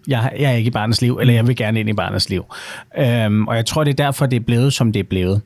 [0.08, 2.46] jeg, jeg er ikke i barnets liv, eller jeg vil gerne ind i barnets liv.
[2.98, 5.42] Øhm, og jeg tror, det er derfor, det er blevet, som det er blevet.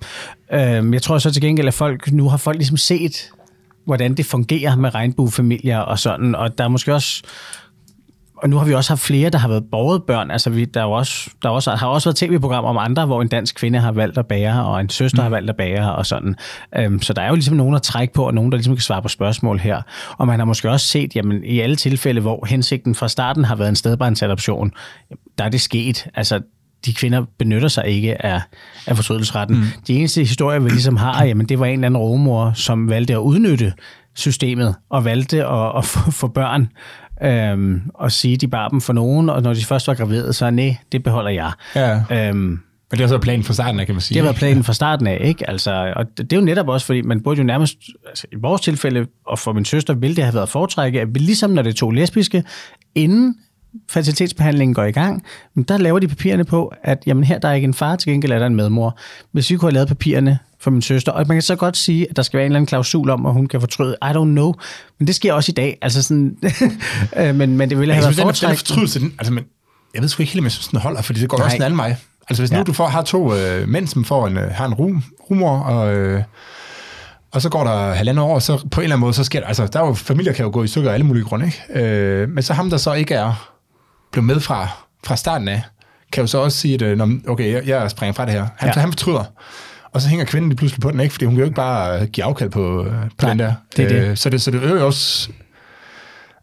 [0.54, 3.32] Øhm, jeg tror så til gengæld, at folk nu har folk ligesom set,
[3.86, 7.24] hvordan det fungerer med regnbuefamilier og sådan, og der er måske også
[8.42, 10.32] og nu har vi også haft flere, der har været borget børn.
[10.32, 13.22] Altså, vi, der, er også, der er også, har også været tv-programmer om andre, hvor
[13.22, 15.24] en dansk kvinde har valgt at bære, og en søster mm.
[15.24, 16.36] har valgt at bære, og sådan.
[16.78, 18.82] Øhm, så der er jo ligesom nogen at trække på, og nogen, der ligesom kan
[18.82, 19.82] svare på spørgsmål her.
[20.18, 23.56] Og man har måske også set, jamen, i alle tilfælde, hvor hensigten fra starten har
[23.56, 24.72] været en stedbarnsadoption,
[25.38, 26.08] der er det sket.
[26.16, 26.42] Altså,
[26.86, 28.42] de kvinder benytter sig ikke af,
[28.88, 29.58] af fortrydelsesretten.
[29.58, 29.64] Mm.
[29.88, 33.14] De eneste historier, vi ligesom har, jamen, det var en eller anden romor, som valgte
[33.14, 33.74] at udnytte
[34.16, 36.68] systemet og valgte at, at få, få børn
[37.24, 40.34] øhm, og sige, at de bar dem for nogen, og når de først var gravide,
[40.34, 41.52] så nej, det beholder jeg.
[41.76, 42.04] Ja.
[42.12, 42.60] Øhm,
[42.92, 44.16] men det var så planen fra starten af, kan man sige.
[44.16, 45.50] Det var planen fra starten af, ikke?
[45.50, 48.62] Altså, og det er jo netop også, fordi man burde jo nærmest, altså i vores
[48.62, 51.76] tilfælde, og for min søster, ville det have været foretrækket, at vi ligesom når det
[51.76, 52.44] to lesbiske,
[52.96, 53.36] inden
[53.90, 57.54] fertilitetsbehandlingen går i gang, men der laver de papirerne på, at jamen her der er
[57.54, 58.98] ikke en far, til gengæld er der en medmor.
[59.32, 62.10] Hvis vi kunne have lavet papirerne for min søster, og man kan så godt sige,
[62.10, 63.98] at der skal være en eller anden klausul om, at hun kan fortryde.
[64.02, 64.54] I don't know.
[65.00, 65.78] Men det sker også i dag.
[65.82, 66.38] Altså sådan,
[67.18, 68.58] øh, men, men det ville have været foretrækket.
[68.60, 69.44] fortrydelse, den, altså, men,
[69.94, 71.46] jeg ved sgu ikke helt, om jeg synes, den holder, fordi det går Nej.
[71.46, 71.96] også en anden vej.
[72.30, 72.64] Altså hvis nu ja.
[72.64, 75.96] du får, har to øh, mænd, som får en, øh, har en rum, rumor, og,
[75.96, 76.24] øh,
[77.32, 79.48] og så går der halvandet år, så på en eller anden måde, så sker der,
[79.48, 81.86] altså der er jo, familier kan jo gå i stykker af alle mulige grunde, ikke?
[81.86, 83.52] Øh, men så ham, der så ikke er
[84.12, 84.68] blevet med fra,
[85.04, 85.62] fra starten af,
[86.12, 88.48] kan jo så også sige, at øh, okay, jeg, jeg springer fra det her.
[88.58, 88.82] Han, ja.
[88.82, 89.24] han fortryder.
[89.94, 91.12] Og så hænger kvinden lige pludselig på den, ikke?
[91.12, 93.54] Fordi hun kan jo ikke bare give afkald på, øh, på Nej, den der.
[93.78, 94.10] Det er det.
[94.10, 95.30] Øh, så, det, så det øger jo også...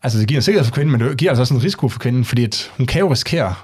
[0.02, 1.98] Altså, det giver en sikkerhed for kvinden, men det giver altså også en risiko for
[1.98, 3.54] kvinden, fordi at hun kan jo risikere,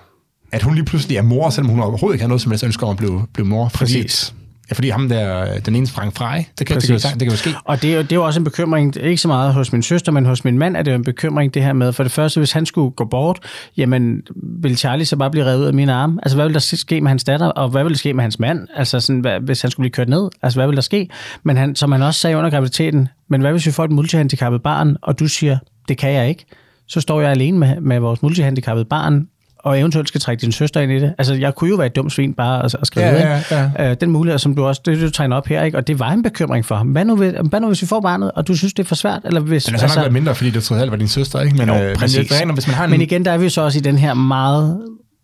[0.52, 2.86] at hun lige pludselig er mor, selvom hun overhovedet ikke har noget som helst ønsker
[2.86, 3.68] om at blive, blive mor.
[3.68, 4.26] Præcis.
[4.26, 6.50] Fordi Ja, fordi ham der, den ene sprang fra, ikke?
[6.58, 7.50] Det kan, det, kan, det kan jo ske.
[7.64, 10.12] Og det er, det er jo også en bekymring, ikke så meget hos min søster,
[10.12, 12.40] men hos min mand er det jo en bekymring, det her med, for det første,
[12.40, 13.38] hvis han skulle gå bort,
[13.76, 14.22] jamen,
[14.62, 16.20] vil Charlie så bare blive revet ud af mine arme?
[16.22, 18.38] Altså, hvad vil der ske med hans datter, og hvad vil der ske med hans
[18.38, 18.68] mand?
[18.76, 20.30] Altså, sådan, hvad, hvis han skulle blive kørt ned?
[20.42, 21.08] Altså, hvad vil der ske?
[21.42, 24.62] Men han, som han også sagde under graviditeten, men hvad hvis vi får et multihandicappet
[24.62, 26.46] barn, og du siger, det kan jeg ikke?
[26.88, 29.28] så står jeg alene med, med vores multihandicappede barn,
[29.64, 31.14] og eventuelt skal trække din søster ind i det.
[31.18, 33.90] Altså, jeg kunne jo være et dumt svin bare at, at skrive Ja, ja, ja.
[33.90, 35.78] Øh, den mulighed, som du også det, du tegner op her, ikke?
[35.78, 36.86] og det var en bekymring for ham.
[36.86, 38.94] Hvad nu, hvis, hvad nu, hvis vi får barnet, og du synes, det er for
[38.94, 39.20] svært?
[39.24, 41.40] Eller hvis, Den er så nok været mindre, fordi det trods alt var din søster,
[41.40, 41.56] ikke?
[41.56, 42.32] Men, Jo, øh, præcis.
[42.44, 42.90] Men, hvis man har en...
[42.90, 44.80] Men igen, der er vi så også i den her meget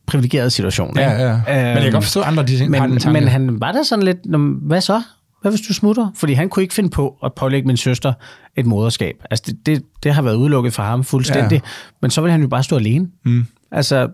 [0.06, 0.98] privilegerede situation.
[0.98, 1.22] ja, ikke?
[1.24, 1.32] ja.
[1.32, 3.20] Men jeg kan Øhm, godt forstå, andre de har en men, tanke.
[3.20, 5.02] men han var der sådan lidt, "Nå, men hvad så?
[5.42, 6.08] Hvad hvis du smutter?
[6.16, 8.12] Fordi han kunne ikke finde på at pålægge min søster
[8.56, 9.14] et moderskab.
[9.30, 11.56] Altså det, det, det har været udelukket for ham fuldstændig.
[11.64, 11.70] Ja.
[12.02, 13.06] Men så vil han jo bare stå alene.
[13.24, 13.46] Mm.
[13.72, 14.08] Altså,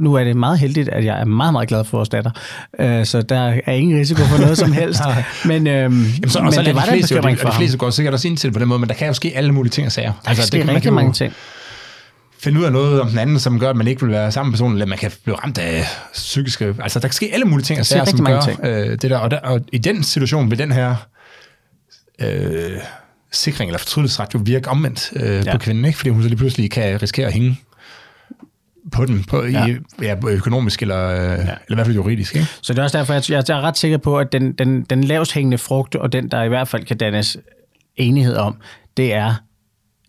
[0.00, 2.30] nu er det meget heldigt, at jeg er meget, meget glad for vores datter.
[2.78, 5.00] Øh, så der er ingen risiko for noget som helst.
[5.44, 7.38] Men, øhm, Jamen, så, men og så det det var de en fleste, jo, bekymring
[7.38, 7.60] for og de ham.
[7.60, 9.32] fleste går sikkert også ind til det på den måde, men der kan jo ske
[9.34, 10.12] alle mulige ting og sager.
[10.24, 11.32] Altså, det, det kan- er man rigtig kan mange ting.
[12.38, 14.50] finde ud af noget om den anden, som gør, at man ikke vil være sammen
[14.50, 16.74] med personen, eller man kan blive ramt af psykiske...
[16.82, 19.18] Altså, der kan ske alle mulige ting og sager, som gør mange øh, det der.
[19.18, 19.38] Og, der.
[19.38, 20.94] og i den situation vil den her
[22.20, 22.70] øh,
[23.32, 25.46] sikring eller fortrydelsesret jo virke omvendt øh.
[25.46, 25.52] Ja.
[25.52, 25.96] på kvinden, ikke?
[25.98, 27.60] Fordi hun så lige pludselig kan risikere at hænge
[28.92, 29.66] på den, på, ja.
[29.66, 31.32] i, ja, økonomisk eller, øh, ja.
[31.32, 32.34] eller i hvert fald juridisk.
[32.34, 32.48] Ikke?
[32.62, 35.04] Så det er også derfor, jeg jeg er ret sikker på, at den, den, den
[35.04, 37.36] lavest hængende frugt, og den, der i hvert fald kan dannes
[37.96, 38.56] enighed om,
[38.96, 39.34] det er,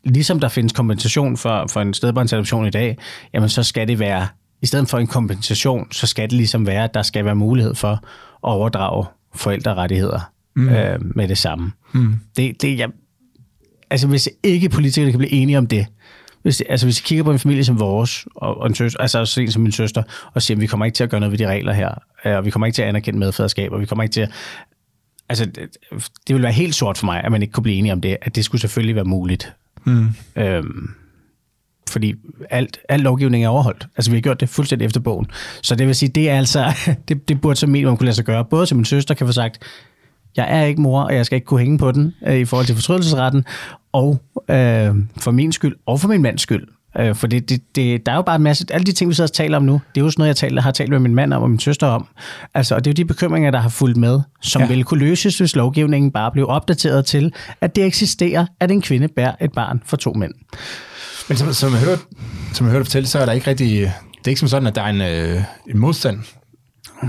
[0.03, 2.97] ligesom der findes kompensation for, for en stedbåndsadoption i dag,
[3.33, 4.27] jamen så skal det være,
[4.61, 7.75] i stedet for en kompensation, så skal det ligesom være, at der skal være mulighed
[7.75, 7.99] for at
[8.41, 9.05] overdrage
[9.35, 10.69] forældrerettigheder mm.
[10.69, 11.71] øh, med det samme.
[11.93, 12.15] Mm.
[12.37, 12.89] Det, det, jeg,
[13.89, 15.85] altså hvis ikke politikerne kan blive enige om det,
[16.45, 19.25] hvis, altså hvis vi kigger på en familie som vores, og, og en søster, altså
[19.25, 21.31] så en som min søster, og siger, at vi kommer ikke til at gøre noget
[21.31, 21.89] ved de regler her,
[22.25, 24.31] øh, og vi kommer ikke til at anerkende medfaderskab, og vi kommer ikke til at...
[25.29, 25.77] Altså, det,
[26.27, 28.17] det ville være helt sort for mig, at man ikke kunne blive enige om det,
[28.21, 29.53] at det skulle selvfølgelig være muligt.
[29.85, 30.07] Mm.
[30.35, 30.89] Øhm,
[31.89, 32.15] fordi
[32.49, 33.87] alt, al lovgivning er overholdt.
[33.97, 35.27] Altså, vi har gjort det fuldstændig efter bogen.
[35.61, 36.73] Så det vil sige, det er altså,
[37.07, 38.45] det, det burde som minimum kunne lade sig gøre.
[38.45, 39.63] Både som min søster kan få sagt,
[40.35, 42.65] jeg er ikke mor, og jeg skal ikke kunne hænge på den øh, i forhold
[42.65, 43.45] til fortrydelsesretten,
[43.95, 46.67] og øh, for min skyld, og for min mands skyld.
[46.99, 49.15] Øh, for det, det, det, der er jo bare en masse, alle de ting, vi
[49.15, 50.99] sidder og taler om nu, det er jo sådan noget, jeg taler, har talt med
[50.99, 52.07] min mand om og min søster om.
[52.53, 54.67] Altså, og det er jo de bekymringer, der har fulgt med, som Ja.
[54.67, 59.07] ville kunne løses, hvis lovgivningen bare blev opdateret til, at det eksisterer, at en kvinde
[59.07, 60.33] bærer et barn for to mænd.
[61.29, 62.01] Men som, som, jeg hørte,
[62.53, 63.69] som jeg hørte fortælle, så er der ikke rigtig...
[64.17, 66.19] Det er ikke som sådan, at der er en, øh, en modstand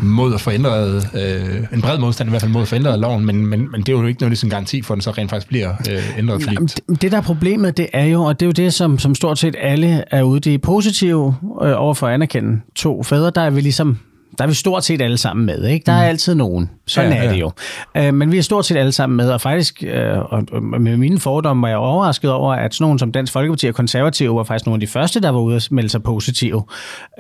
[0.02, 2.98] mod at få ændret, øh, en bred modstand i hvert fald mod at få ændret
[2.98, 5.10] loven, men, men, men det er jo ikke noget en garanti for, at den så
[5.10, 6.42] rent faktisk bliver øh, ændret.
[6.42, 8.98] Fordi, det, det der er problemet, det er jo, og det er jo det, som,
[8.98, 13.30] som stort set alle er ude i positive øh, over for at anerkende to fædre,
[13.30, 13.98] der er vi ligesom
[14.38, 15.64] der er vi stort set alle sammen med.
[15.64, 15.84] Ikke?
[15.86, 16.70] Der er altid nogen.
[16.86, 17.50] Sådan Ja, er det jo.
[17.96, 20.96] Øh, men vi er stort set alle sammen med, og faktisk øh, og, og med
[20.96, 24.44] mine fordomme var jeg overrasket over, at sådan nogen som Dansk Folkeparti og Konservative var
[24.44, 26.64] faktisk nogle af de første, der var ude at melde sig positive.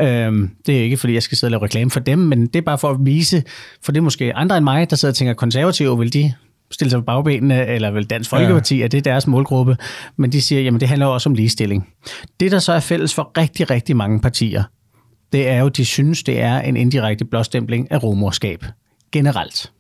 [0.00, 0.32] Øh,
[0.66, 2.62] det er ikke, fordi jeg skal sidde og lave reklame for dem, men det er
[2.62, 3.42] bare for at vise,
[3.82, 6.32] for det er måske andre end mig, der sidder og tænker, konservative, vil de
[6.70, 8.84] stille sig på bagbenene, eller vil Dansk Folkeparti, ja.
[8.84, 9.76] er det deres målgruppe,
[10.16, 11.88] men de siger, jamen det handler også om ligestilling.
[12.40, 14.62] Det, der så er fælles for rigtig, rigtig mange partier,
[15.32, 18.64] det er jo, de synes, det er en indirekte blåstempling af romorskab
[19.12, 19.72] Generelt.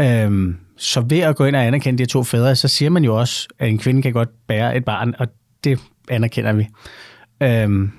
[0.00, 3.18] Øhm, så ved at gå ind og anerkende de to fædre, så siger man jo
[3.18, 5.26] også, at en kvinde kan godt bære et barn, og
[5.64, 6.68] det anerkender vi.
[7.42, 7.92] Øhm,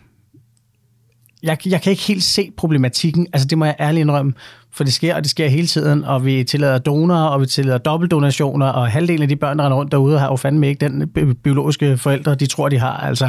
[1.43, 4.33] jeg, jeg kan ikke helt se problematikken, altså det må jeg ærligt indrømme,
[4.71, 7.77] for det sker, og det sker hele tiden, og vi tillader donorer, og vi tillader
[7.77, 11.09] dobbeltdonationer, og halvdelen af de børn, der render rundt derude, har jo fandme ikke den
[11.43, 12.97] biologiske forældre, de tror, de har.
[12.97, 13.25] Altså,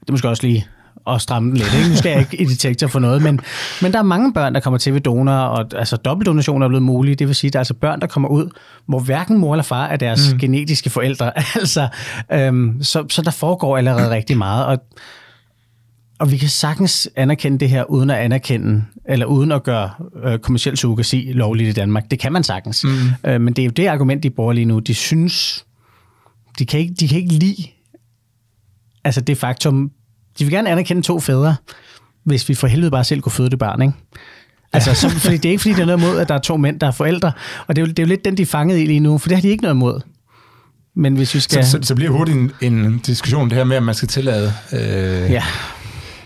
[0.00, 0.66] det er måske også lige
[1.06, 1.74] at stramme den lidt.
[1.74, 1.88] Ikke?
[1.88, 3.40] Nu skal jeg ikke i detektor for noget, men,
[3.82, 6.82] men der er mange børn, der kommer til ved donorer, og altså dobbeltdonationer er blevet
[6.82, 7.14] mulige.
[7.14, 8.48] Det vil sige, at der er altså børn, der kommer ud,
[8.86, 10.38] hvor hverken mor eller far er deres mm.
[10.38, 11.38] genetiske forældre.
[11.60, 11.88] altså,
[12.32, 14.78] øhm, så, så der foregår allerede rigtig meget, og
[16.18, 19.90] og vi kan sagtens anerkende det her, uden at anerkende, eller uden at gøre
[20.24, 22.10] øh, kommersiel surrogasi lovligt i Danmark.
[22.10, 22.84] Det kan man sagtens.
[22.84, 23.30] Mm.
[23.30, 24.78] Øh, men det er jo det argument, de bruger lige nu.
[24.78, 25.64] De synes,
[26.58, 27.66] de kan ikke, de kan ikke lide
[29.04, 29.90] altså det faktum,
[30.38, 31.56] de vil gerne anerkende to fædre,
[32.24, 33.94] hvis vi for helvede bare selv kunne føde det barn, ikke?
[34.72, 36.56] Altså, så, fordi det er ikke fordi, det er noget imod, at der er to
[36.56, 37.32] mænd, der er forældre.
[37.66, 39.18] Og det er, jo, det er jo lidt den, de er fanget i lige nu,
[39.18, 40.00] for det har de ikke noget imod.
[40.96, 41.66] Men hvis vi så, skal...
[41.66, 44.52] så, så bliver hurtigt en, en diskussion, det her med, at man skal tillade...
[44.72, 45.42] Øh, ja.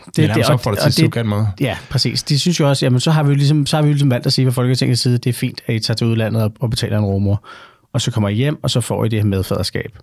[0.07, 1.47] Det, det, nærmest opfordrer til surrogatmøder.
[1.61, 2.23] Ja, præcis.
[2.23, 4.11] De synes jo også, jamen så har vi jo ligesom, så har vi jo ligesom
[4.11, 6.53] valgt at sige fra Folketingets side, det er fint, at I tager til udlandet og,
[6.61, 7.45] og betaler en rumor.
[7.93, 9.99] Og så kommer I hjem, og så får I det her medfaderskab.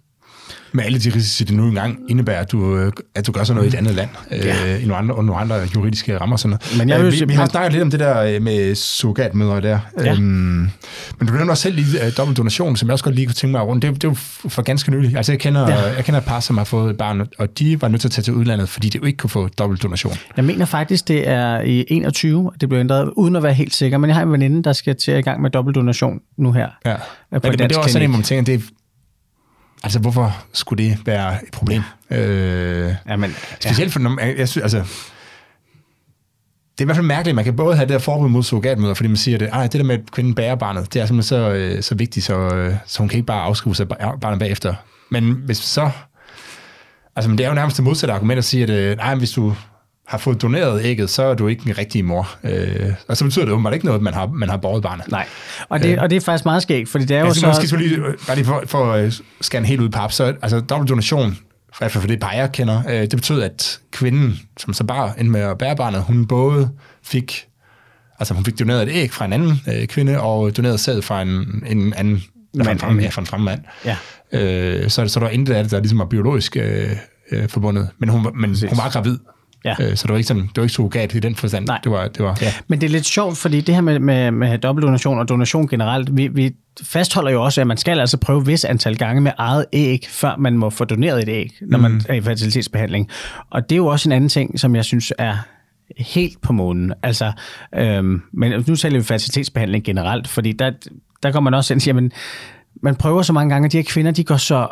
[0.76, 3.56] Med alle de risici, det nu engang indebærer, at du, øh, at du gør sådan
[3.56, 4.74] noget i et andet land, ja.
[4.74, 6.38] øh, i nogle andre, nogle andre juridiske rammer.
[6.38, 6.78] Sådan noget.
[6.78, 9.80] Men jeg øh, vi, vi har snakket lidt om det der øh, med surrogatmødre der.
[10.00, 10.12] Ja.
[10.12, 10.22] Øhm,
[11.20, 13.52] men du nævner også selv lige uh, dobbeltdonation, som jeg også godt lige kunne tænke
[13.52, 13.82] mig rundt.
[13.82, 14.16] Det, det er jo
[14.50, 15.18] for ganske nylig.
[15.18, 15.96] Altså jeg kender, ja.
[15.96, 18.12] jeg kender et par, som har fået et barn, og de var nødt til at
[18.12, 20.14] tage til udlandet, fordi de jo ikke kunne få dobbeltdonation.
[20.38, 23.74] Jeg mener faktisk, det er i 21, at det blev ændret, uden at være helt
[23.74, 23.98] sikker.
[23.98, 26.68] Men jeg har en veninde, der skal til i gang med dobbeltdonation nu her.
[26.86, 26.96] Ja.
[27.32, 28.64] Men, en men det er også sådan en, man tænker, det
[29.86, 31.82] altså, hvorfor skulle det være et problem?
[32.12, 34.78] Øh, Jamen, specielt for, når, jeg synes, altså,
[36.78, 38.44] det er i hvert fald mærkeligt, at man kan både have det der forbud mod
[38.44, 41.24] surrogatmøder, fordi man siger, at det der med, at kvinden bærer barnet, det er simpelthen
[41.24, 43.88] så, øh, så vigtigt, så, øh, så hun kan ikke bare afskrive sig
[44.22, 44.74] barnet bagefter.
[45.12, 45.90] Men hvis så...
[47.16, 49.32] Altså, men det er jo nærmest det modsatte argument at sige, at øh, nej, hvis
[49.32, 49.56] du
[50.08, 52.30] har fået doneret ægget, så er du ikke en rigtig mor.
[52.44, 55.08] Øh, og så betyder det åbenbart ikke noget, at man har, man har båret barnet.
[55.12, 55.28] Nej,
[55.70, 57.48] og det, øh, og det er faktisk meget skægt, fordi det er jo så...
[57.48, 60.60] Måske så lige, bare lige for, for at scanne helt ud på pap, så altså
[60.60, 64.40] dobbelt donation, i hvert fald for det par jeg kender, øh, det betød, at kvinden,
[64.58, 66.70] som så bare endte med at bære barnet, hun både
[67.04, 67.48] fik,
[68.20, 71.22] altså hun fik doneret et æg fra en anden øh, kvinde, og doneret sæd fra
[71.22, 73.62] en, en anden, mand, fra, en ja, fra en frem mand.
[73.86, 73.98] Ja.
[74.32, 76.90] Øh, så, så der var intet af det, der ligesom var biologisk øh,
[77.32, 77.90] øh, forbundet.
[77.98, 79.18] Men hun, men hun var gravid,
[79.66, 79.76] Ja.
[79.80, 81.68] Øh, så det var ikke sådan, det var ikke surrogat i den forstand.
[81.68, 81.80] Nej.
[81.84, 82.54] Det var, det var, ja.
[82.68, 86.18] Men det er lidt sjovt, fordi det her med, med, med dobbeltdonation og donation generelt,
[86.18, 89.66] vi, vi fastholder jo også, at man skal altså prøve vis antal gange med eget
[89.74, 92.02] æg, før man må få doneret et æg, når man mm.
[92.10, 93.10] er i fertilitetsbehandling.
[93.50, 95.38] Og det er jo også en anden ting, som jeg synes er
[95.98, 96.94] helt på månen.
[97.04, 97.32] Altså,
[97.76, 100.72] øhm, men nu taler vi fertilitetsbehandling generelt, fordi der,
[101.24, 102.12] der går man også ind og siger, men
[102.84, 104.68] man prøver så mange gange, at de her kvinder, de går så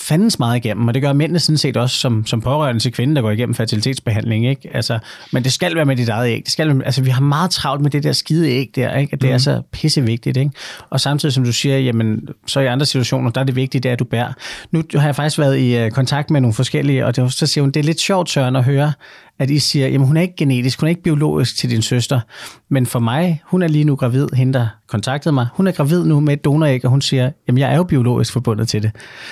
[0.00, 3.16] fandens meget igennem, og det gør mændene sådan set også som, som pårørende til kvinden,
[3.16, 4.48] der går igennem fertilitetsbehandling.
[4.48, 4.70] Ikke?
[4.74, 4.98] Altså,
[5.32, 6.42] men det skal være med dit eget æg.
[6.44, 9.12] Det skal, altså, vi har meget travlt med det der skide æg der, ikke?
[9.12, 9.34] at det mm.
[9.34, 10.36] er så pissevigtigt.
[10.36, 10.50] Ikke?
[10.90, 13.88] Og samtidig, som du siger, jamen, så i andre situationer, der er det vigtigt, det
[13.88, 14.32] er, at du bærer.
[14.70, 17.62] Nu har jeg faktisk været i uh, kontakt med nogle forskellige, og det, så siger
[17.62, 18.92] hun, det er lidt sjovt, Søren, at høre,
[19.38, 22.20] at I siger, jamen hun er ikke genetisk, hun er ikke biologisk til din søster,
[22.68, 26.04] men for mig, hun er lige nu gravid, hende der kontaktede mig, hun er gravid
[26.04, 28.90] nu med et donoræg, og hun siger, jamen jeg er jo biologisk forbundet til det.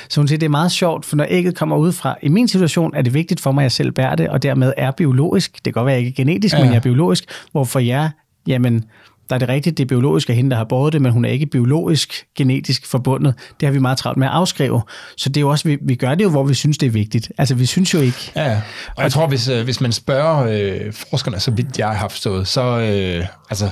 [0.09, 2.49] Så hun siger, det er meget sjovt, for når ægget kommer ud fra, i min
[2.49, 5.55] situation er det vigtigt for mig, at jeg selv bærer det, og dermed er biologisk.
[5.55, 6.61] Det kan godt være, jeg ikke er genetisk, ja.
[6.61, 8.11] men jeg er biologisk, hvorfor jer,
[8.47, 8.85] jamen
[9.29, 11.25] der er det rigtigt, det er biologisk af hende, der har båret det, men hun
[11.25, 13.35] er ikke biologisk genetisk forbundet.
[13.61, 14.83] Det har vi meget travlt med at afskrive.
[15.17, 16.91] Så det er jo også, vi, vi gør det jo, hvor vi synes, det er
[16.91, 17.33] vigtigt.
[17.39, 18.33] Altså, vi synes jo ikke...
[18.37, 18.61] Ja,
[18.97, 20.47] og jeg tror, hvis, øh, hvis man spørger
[20.85, 23.71] øh, forskerne, så vidt jeg har forstået, så, øh, altså,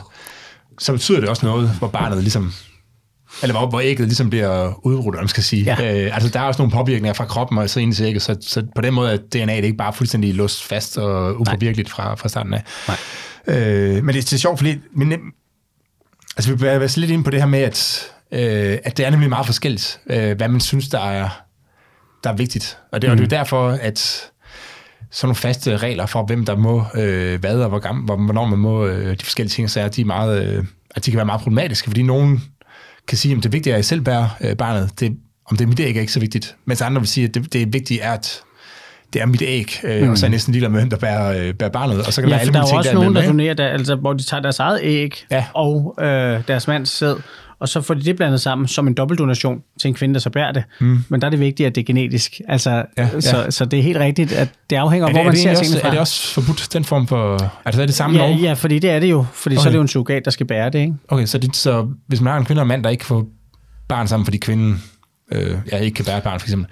[0.78, 2.52] så betyder det også noget, hvor barnet ligesom
[3.42, 5.64] eller hvor, hvor ægget ligesom bliver udryddet, man skal sige.
[5.64, 6.04] Ja.
[6.04, 8.36] Øh, altså, der er også nogle påvirkninger fra kroppen og så ind til ægget, så,
[8.40, 12.14] så på den måde er DNA det ikke bare fuldstændig låst fast og upåvirkeligt fra,
[12.14, 12.62] fra starten af.
[12.88, 12.96] Nej.
[13.46, 15.12] Øh, men det er sjovt, fordi men,
[16.36, 19.28] Altså, vi os lidt ind på det her med, at, øh, at det er nemlig
[19.28, 21.28] meget forskelligt, øh, hvad man synes, der er,
[22.24, 22.78] der er vigtigt.
[22.92, 23.12] Og det, mm.
[23.12, 23.98] og det er jo derfor, at
[25.10, 28.46] sådan nogle faste regler for, hvem der må øh, hvad, og hvor gammel, hvor, hvornår
[28.46, 31.26] man må øh, de forskellige ting, så er de, meget, øh, at de kan være
[31.26, 32.42] meget problematiske, fordi nogen
[33.08, 35.00] kan sige, at det vigtige er, at jeg selv bærer øh, barnet.
[35.00, 35.16] Det,
[35.50, 36.56] om det er mit æg, er ikke så vigtigt.
[36.64, 38.42] Mens andre vil sige, at det, det vigtige er, at
[39.12, 40.10] det er mit æg, øh, mm.
[40.10, 42.30] og så er jeg næsten lige med, der bærer, øh, bærer barnet, og så kan
[42.30, 44.40] ja, der være der er også der nogen, der donerer, der, altså, hvor de tager
[44.40, 45.44] deres eget æg ja.
[45.54, 47.16] og øh, deres mands sæd,
[47.60, 50.30] og så får de det blandet sammen som en dobbeltdonation til en kvinde, der så
[50.30, 50.64] bærer det.
[50.80, 51.04] Mm.
[51.08, 52.40] Men der er det vigtigt, at det er genetisk.
[52.48, 53.20] Altså, ja, ja.
[53.20, 55.86] Så, så det er helt rigtigt, at det afhænger af, hvor man ser tingene fra.
[55.86, 57.52] Er det også forbudt, den form for...
[57.64, 58.40] Altså er det samme ja, lov?
[58.40, 59.26] Ja, fordi det er det jo.
[59.32, 59.62] Fordi okay.
[59.62, 60.94] så er det jo en surrogat, der skal bære det, ikke?
[61.08, 63.26] Okay, så, det, så hvis man har en kvinde og en mand, der ikke får
[63.88, 64.82] barn sammen, fordi kvinden
[65.32, 66.68] øh, ja, ikke kan bære barn, for eksempel,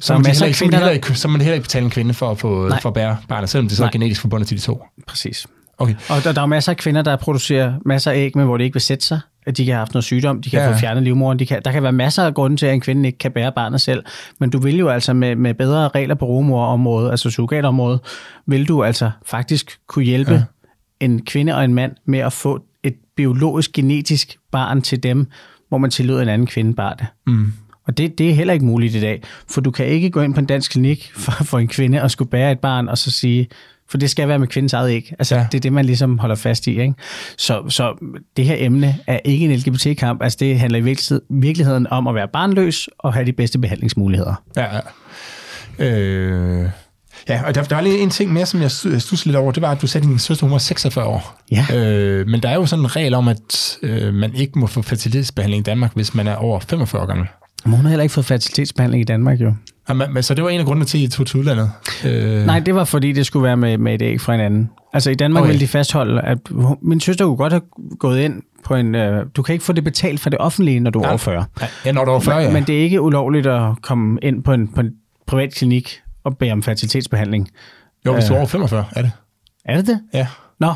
[0.00, 2.14] så man, heller ikke, så, man heller ikke, så man heller ikke betale en kvinde
[2.14, 3.88] for at, få, for at bære barnet, selvom det så Nej.
[3.88, 4.84] er genetisk forbundet til de to.
[5.06, 5.46] Præcis.
[5.78, 5.94] Okay.
[6.08, 8.64] Og der, der er masser af kvinder, der producerer masser af æg, men hvor det
[8.64, 9.20] ikke vil sætte sig.
[9.46, 10.72] At de kan have haft noget sygdom, de kan ja.
[10.72, 11.38] få fjernet livmoderen.
[11.38, 13.52] De kan, der kan være masser af grunde til, at en kvinde ikke kan bære
[13.52, 14.04] barnet selv.
[14.40, 18.00] Men du vil jo altså med, med bedre regler på rumorområdet, altså surrogatområdet,
[18.46, 20.42] vil du altså faktisk kunne hjælpe ja.
[21.00, 25.26] en kvinde og en mand med at få et biologisk, genetisk barn til dem,
[25.68, 27.06] hvor man tillod en anden kvinde bare det.
[27.26, 27.52] Mm.
[27.86, 30.34] Og det, det er heller ikke muligt i dag, for du kan ikke gå ind
[30.34, 33.10] på en dansk klinik for, for en kvinde og skulle bære et barn og så
[33.10, 33.48] sige,
[33.88, 35.12] for det skal være med kvindens eget æg.
[35.18, 35.46] Altså, ja.
[35.52, 36.80] det er det, man ligesom holder fast i.
[36.80, 36.94] Ikke?
[37.38, 37.94] Så, så
[38.36, 40.22] det her emne er ikke en LGBT-kamp.
[40.22, 40.96] Altså, det handler i
[41.28, 44.42] virkeligheden om at være barnløs og have de bedste behandlingsmuligheder.
[44.56, 44.80] Ja, ja.
[45.78, 46.70] Øh,
[47.28, 49.52] ja og der, der var lige en ting mere, som jeg studsede lidt over.
[49.52, 51.40] Det var, at du sagde, at din søster hun var 46 år.
[51.50, 51.66] Ja.
[51.74, 54.82] Øh, men der er jo sådan en regel om, at øh, man ikke må få
[54.82, 57.26] fertilitetsbehandling i Danmark, hvis man er over 45 år gammel.
[57.64, 59.54] Men hun har heller ikke fået fertilitetsbehandling i Danmark, jo.
[59.88, 61.70] Ja, men, så det var en af grundene til, at I tog til udlandet?
[62.04, 62.46] Øh...
[62.46, 64.70] Nej, det var fordi, det skulle være med, med et æg fra en anden.
[64.92, 65.50] Altså i Danmark okay.
[65.50, 66.38] ville de fastholde, at
[66.82, 67.62] min søster kunne godt have
[67.98, 68.94] gået ind på en...
[68.94, 71.44] Øh, du kan ikke få det betalt fra det offentlige, når du er over 40.
[71.84, 72.52] Ja, når du er over 40, ja.
[72.52, 74.90] Men det er ikke ulovligt at komme ind på en, på en
[75.26, 77.48] privat klinik og bede om fertilitetsbehandling.
[78.06, 79.10] Jo, hvis du er over 45, er det.
[79.64, 80.00] Er det det?
[80.12, 80.26] Ja.
[80.60, 80.72] Nå,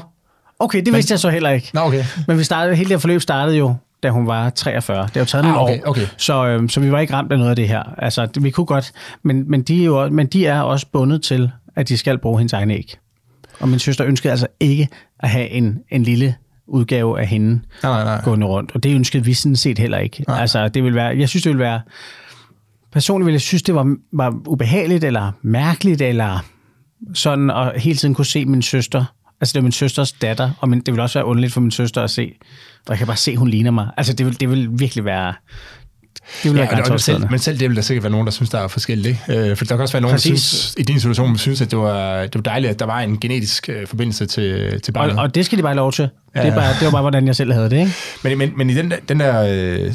[0.59, 1.71] okay, det men, vidste jeg så heller ikke.
[1.75, 2.05] Nå, okay.
[2.27, 5.03] Men vi startede, hele det her forløb startede jo da hun var 43.
[5.03, 6.07] Det har jo taget ah, nogle okay, år, okay.
[6.17, 7.83] Så, øh, så vi var ikke ramt af noget af det her.
[7.99, 8.93] Altså, det, vi kunne godt,
[9.23, 12.39] men, men, de er jo, men de er også bundet til, at de skal bruge
[12.39, 12.99] hendes egen æg.
[13.61, 14.89] Og min søster ønskede altså ikke
[15.21, 16.35] at have en, en lille
[16.67, 18.25] udgave af hende nej, nej, nej.
[18.25, 18.73] gående rundt.
[18.75, 20.25] Og det ønskede vi sådan set heller ikke.
[20.29, 20.41] Nej.
[20.41, 21.81] Altså, det vil være, jeg synes, det vil være
[22.93, 26.45] personligt ville jeg synes, det var, var ubehageligt, eller mærkeligt, eller
[27.15, 29.05] sådan, at hele tiden kunne se min søster.
[29.41, 31.71] Altså, det var min søsters datter, og min, det ville også være underligt for min
[31.71, 32.33] søster at se.
[32.87, 33.89] Og jeg kan bare se, hun ligner mig.
[33.97, 35.35] Altså, det vil, det vil virkelig være...
[36.43, 38.27] Det vil Ja, være og, og selv, men selv det vil der sikkert være nogen,
[38.27, 39.19] der synes, der er forskelligt.
[39.29, 40.41] Øh, for der kan også være nogen, der Præcis.
[40.43, 43.01] synes, i din situation, der synes, at det var, det var dejligt, at der var
[43.01, 45.19] en genetisk øh, forbindelse til, til Og, barnet.
[45.19, 46.09] og det skal de bare have lov til.
[46.35, 46.43] Ja.
[46.43, 47.93] Det, er bare, det var bare, hvordan jeg selv havde det, ikke?
[48.25, 49.43] Men, men, men i den der, den der
[49.87, 49.93] øh,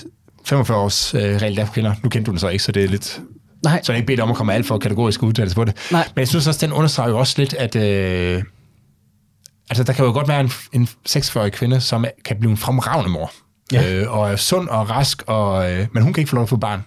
[0.50, 2.88] 45-års øh, regel, der er kvinder, nu kendte du den så ikke, så det er
[2.88, 3.20] lidt...
[3.64, 5.74] Nej, Så er jeg ikke bedt om at komme alt for kategorisk udtalelse på det.
[5.92, 6.08] Nej.
[6.16, 7.76] Men jeg synes også, den understreger jo også lidt, at...
[7.76, 8.44] Øh,
[9.70, 13.10] altså, der kan jo godt være en, en 46-årig kvinde, som kan blive en fremragende
[13.12, 13.32] mor.
[13.72, 13.94] Ja.
[13.94, 16.50] Øh, og er sund og rask, og, øh, men hun kan ikke få lov at
[16.50, 16.82] få barn.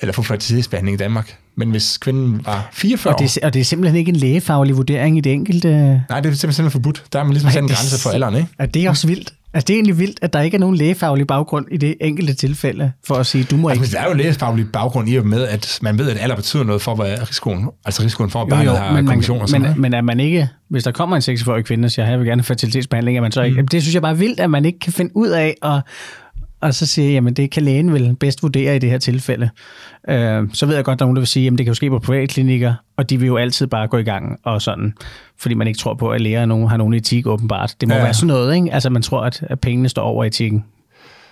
[0.00, 1.36] Eller få fertilitetsbehandling i Danmark.
[1.56, 4.76] Men hvis kvinden var 44 og det, er- og det er simpelthen ikke en lægefaglig
[4.76, 5.68] vurdering i det enkelte...
[6.08, 7.04] Nej, det er simpelthen forbudt.
[7.12, 8.48] Der er man ligesom sat en grænse for alderen, ikke?
[8.58, 9.32] Er det også vildt?
[9.54, 12.34] Altså, det er egentlig vildt, at der ikke er nogen lægefaglig baggrund i det enkelte
[12.34, 13.80] tilfælde, for at sige, du må ikke...
[13.80, 16.64] Altså, der er jo lægefaglig baggrund i og med, at man ved, at alder betyder
[16.64, 19.72] noget for, hvad risikoen, altså risikoen for, at barnet har men, kommissioner og man, sådan
[19.72, 22.26] men, men er man ikke, hvis der kommer en 46-årig kvinde og siger, jeg vil
[22.26, 23.68] gerne fertilitetsbehandling, er man så ikke, mm.
[23.68, 25.82] det synes jeg bare er vildt, at man ikke kan finde ud af at
[26.60, 29.50] og så sige, jamen det kan lægen vel bedst vurdere i det her tilfælde.
[30.08, 31.70] Øh, så ved jeg godt, at der er nogen, der vil sige, jamen det kan
[31.70, 34.94] jo ske på privatklinikker, og de vil jo altid bare gå i gang og sådan,
[35.40, 37.74] fordi man ikke tror på, at læger nogen, har nogen etik åbenbart.
[37.80, 38.02] Det må Ja.
[38.02, 38.72] være sådan noget, ikke?
[38.74, 40.64] Altså man tror, at, at pengene står over etikken.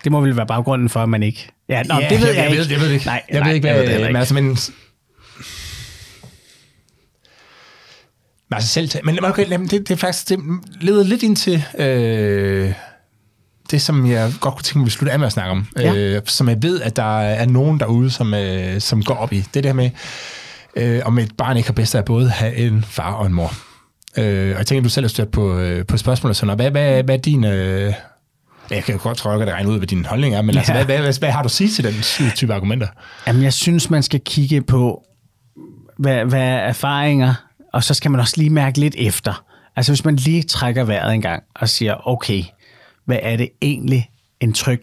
[0.03, 1.47] Det må vel være baggrunden for, at man ikke...
[1.69, 2.57] Ja, nå, Ja, det ved jeg, jeg, ikke.
[2.57, 3.05] Ved, jeg ved det ikke.
[3.05, 4.19] Nej, jeg nej, ved ikke, jeg hvad, ved det heller men ikke.
[4.19, 4.43] altså, men,
[8.49, 10.39] men altså selv, men lad mig- det, det er faktisk, det
[10.81, 12.73] leder lidt ind til øh,
[13.71, 15.67] det, som jeg godt kunne tænke mig, at vi slutte af med at snakke om,
[15.79, 15.93] Ja.
[15.95, 19.43] øh, som jeg ved, at der er nogen derude, som, øh, som går op i.
[19.53, 19.89] Det der med,
[20.75, 23.33] øh, om et barn ikke har bedst af både at have en far og en
[23.33, 23.53] mor.
[24.17, 26.55] Øh, og jeg tænker, at du selv har stødt på, øh, på spørgsmålet, sådan, og
[26.55, 27.43] hvad, hvad, hvad er din...
[27.43, 27.93] Øh,
[28.71, 30.59] jeg kan jo godt trykke dig regne ud, hvad din holdning er, men ja.
[30.59, 30.83] altså, Ja.
[30.85, 31.93] hvad, hvad, hvad, hvad har du at sige til den
[32.35, 32.87] type argumenter?
[33.27, 35.03] Jamen, jeg synes, man skal kigge på,
[35.99, 37.33] hvad, hvad er erfaringer,
[37.73, 39.43] og så skal man også lige mærke lidt efter.
[39.75, 42.43] Altså, hvis man lige trækker vejret en gang og siger, okay,
[43.07, 44.81] hvad er det egentlig, en tryg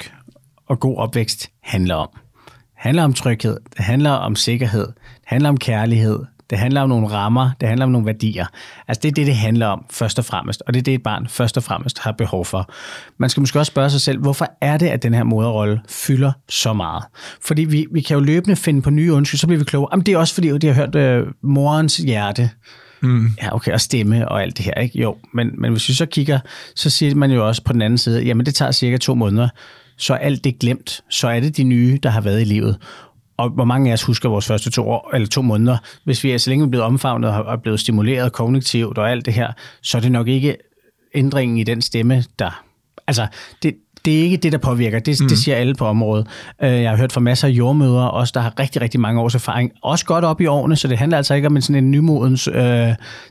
[0.67, 2.09] og god opvækst handler om?
[2.47, 6.19] Det handler om tryghed, det handler om sikkerhed, det handler om kærlighed,
[6.51, 8.47] det handler om nogle rammer, det handler om nogle værdier.
[8.89, 11.03] Altså det er det, det handler om først og fremmest, og det er det, et
[11.03, 12.71] barn først og fremmest har behov for.
[13.19, 16.33] Man skal måske også spørge sig selv, hvorfor er det, at den her moderrolle fylder
[16.49, 17.05] så meget?
[17.41, 19.89] Fordi vi, vi kan jo løbende finde på nye undskyld, så bliver vi klogere.
[19.93, 22.51] Jamen det er også fordi, det har hørt øh, morens hjerte,
[23.05, 23.31] Mm.
[23.43, 24.99] Ja, okay, og stemme og alt det her, ikke?
[24.99, 26.41] Jo, men, men hvis vi så kigger,
[26.75, 29.49] så siger man jo også på den anden side, jamen det tager cirka to måneder,
[29.97, 32.79] så er alt det glemt, så er det de nye, der har været i livet.
[33.37, 36.31] Og hvor mange af os husker vores første to, år, eller to måneder, hvis vi
[36.31, 39.53] er så længe blevet omfavnet og er blevet stimuleret kognitivt og alt det her,
[39.83, 40.57] så er det nok ikke
[41.15, 42.65] ændringen i den stemme, der...
[43.07, 43.27] Altså,
[43.63, 43.75] det,
[44.05, 44.99] det er ikke det, der påvirker.
[44.99, 45.29] Det, mm.
[45.29, 46.27] det siger alle på området.
[46.63, 49.35] Øh, Jeg har hørt fra masser af jordmødre, også der har rigtig, rigtig mange års
[49.35, 49.73] erfaring.
[49.83, 52.49] Også godt op i årene, så det handler altså ikke om en sådan en nymodens
[52.49, 52.89] øh,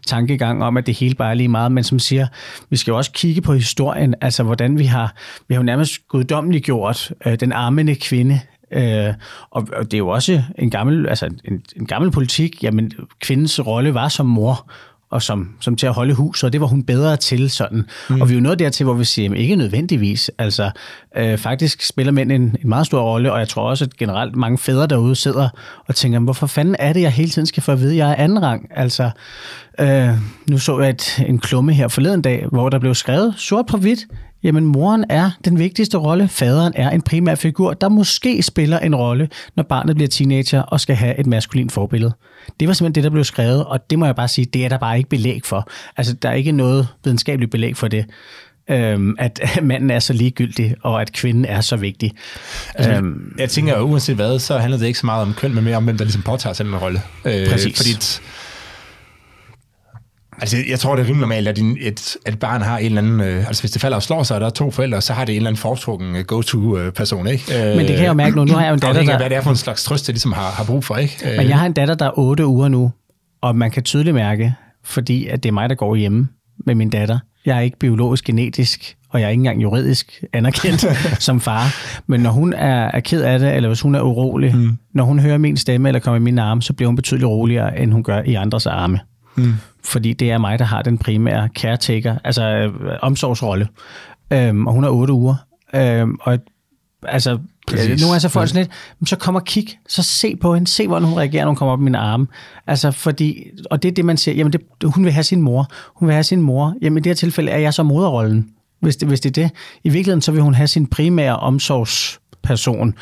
[0.07, 1.71] tankegang om, at det hele bare er lige meget.
[1.71, 2.27] Men som siger,
[2.69, 5.13] vi skal jo også kigge på historien, altså hvordan vi har,
[5.47, 8.39] vi har jo nærmest guddommeligt gjort øh, den armende kvinde,
[8.75, 9.13] Øh,
[9.51, 13.67] og, og det er jo også en gammel, altså en, en gammel politik, jamen kvindens
[13.67, 14.71] rolle var som mor,
[15.13, 17.85] og som, som til at holde hus, og det var hun bedre til sådan.
[18.09, 18.21] Mm.
[18.21, 20.31] Og vi er jo nået dertil, hvor vi siger, jamen, ikke nødvendigvis.
[20.37, 20.71] Altså,
[21.17, 24.35] øh, faktisk spiller mænd en, en meget stor rolle, og jeg tror også, at generelt
[24.35, 25.49] mange fædre derude sidder
[25.87, 27.97] og tænker, "Men hvorfor fanden er det, jeg hele tiden skal få at vide, at
[27.97, 28.67] jeg er anden rang?
[28.71, 29.09] Altså,
[29.79, 30.09] øh,
[30.49, 33.77] nu så jeg et, en klumme her forleden dag, hvor der blev skrevet sort på
[33.77, 33.99] hvidt,
[34.43, 36.27] Jamen, moren er den vigtigste rolle.
[36.27, 40.79] Faderen er en primær figur, der måske spiller en rolle, når barnet bliver teenager og
[40.79, 42.13] skal have et maskulint forbillede.
[42.59, 44.69] Det var simpelthen det, der blev skrevet, og det må jeg bare sige, det er
[44.69, 45.69] der bare ikke belæg for.
[45.97, 48.05] Altså, der er ikke noget videnskabeligt belæg for det,
[48.69, 52.11] øhm, at manden er så ligegyldig, og at kvinden er så vigtig.
[52.75, 55.53] Altså, øhm, jeg tænker, at uanset hvad, så handler det ikke så meget om køn,
[55.55, 57.01] men mere om, hvem der ligesom påtager sig den rolle.
[57.25, 57.77] Øh, Præcis.
[57.77, 58.21] Fordi
[60.41, 62.85] Altså, jeg tror, det er rimelig normalt, at en, et, at et barn har en
[62.85, 63.19] eller anden...
[63.21, 65.25] Øh, altså, hvis det falder og slår sig, og der er to forældre, så har
[65.25, 67.59] det en eller anden foretrukken øh, go-to-person, ikke?
[67.59, 68.45] Øh, Men det kan jeg jo mærke nu.
[68.45, 69.83] Nu har jeg jo en datter, afhængig af, der- hvad det er for en slags
[69.83, 71.31] trøst, det ligesom har, har brug for, ikke?
[71.31, 72.91] Øh, Men jeg har en datter, der er 8 uger nu,
[73.41, 74.53] og man kan tydeligt mærke,
[74.83, 76.27] fordi at det er mig, der går hjemme
[76.65, 77.19] med min datter.
[77.45, 80.85] Jeg er ikke biologisk genetisk, og jeg er ikke engang juridisk anerkendt
[81.23, 81.75] som far.
[82.07, 84.77] Men når hun er, er ked af det, eller hvis hun er urolig, mm.
[84.93, 87.79] når hun hører min stemme eller kommer i mine arme, så bliver hun betydeligt roligere,
[87.79, 88.99] end hun gør i andres arme.
[89.35, 89.53] Mm.
[89.85, 93.67] Fordi det er mig, der har den primære caretaker, altså øh, omsorgsrolle.
[94.31, 95.35] Øhm, og hun er 8 uger.
[95.75, 96.39] Øhm, og
[97.03, 98.01] altså, Præcis.
[98.01, 100.67] Nogle gange så jeg sådan lidt, "Men så kom og kig, så se på hende,
[100.67, 102.27] se hvordan hun reagerer, når hun kommer op i mine arme.
[102.67, 105.67] Altså fordi, og det er det, man siger, jamen det, hun vil have sin mor,
[105.95, 106.75] hun vil have sin mor.
[106.81, 109.51] Jamen i det her tilfælde er jeg så moderrollen, hvis det, hvis det er det.
[109.83, 112.93] I virkeligheden så vil hun have sin primære omsorgsperson,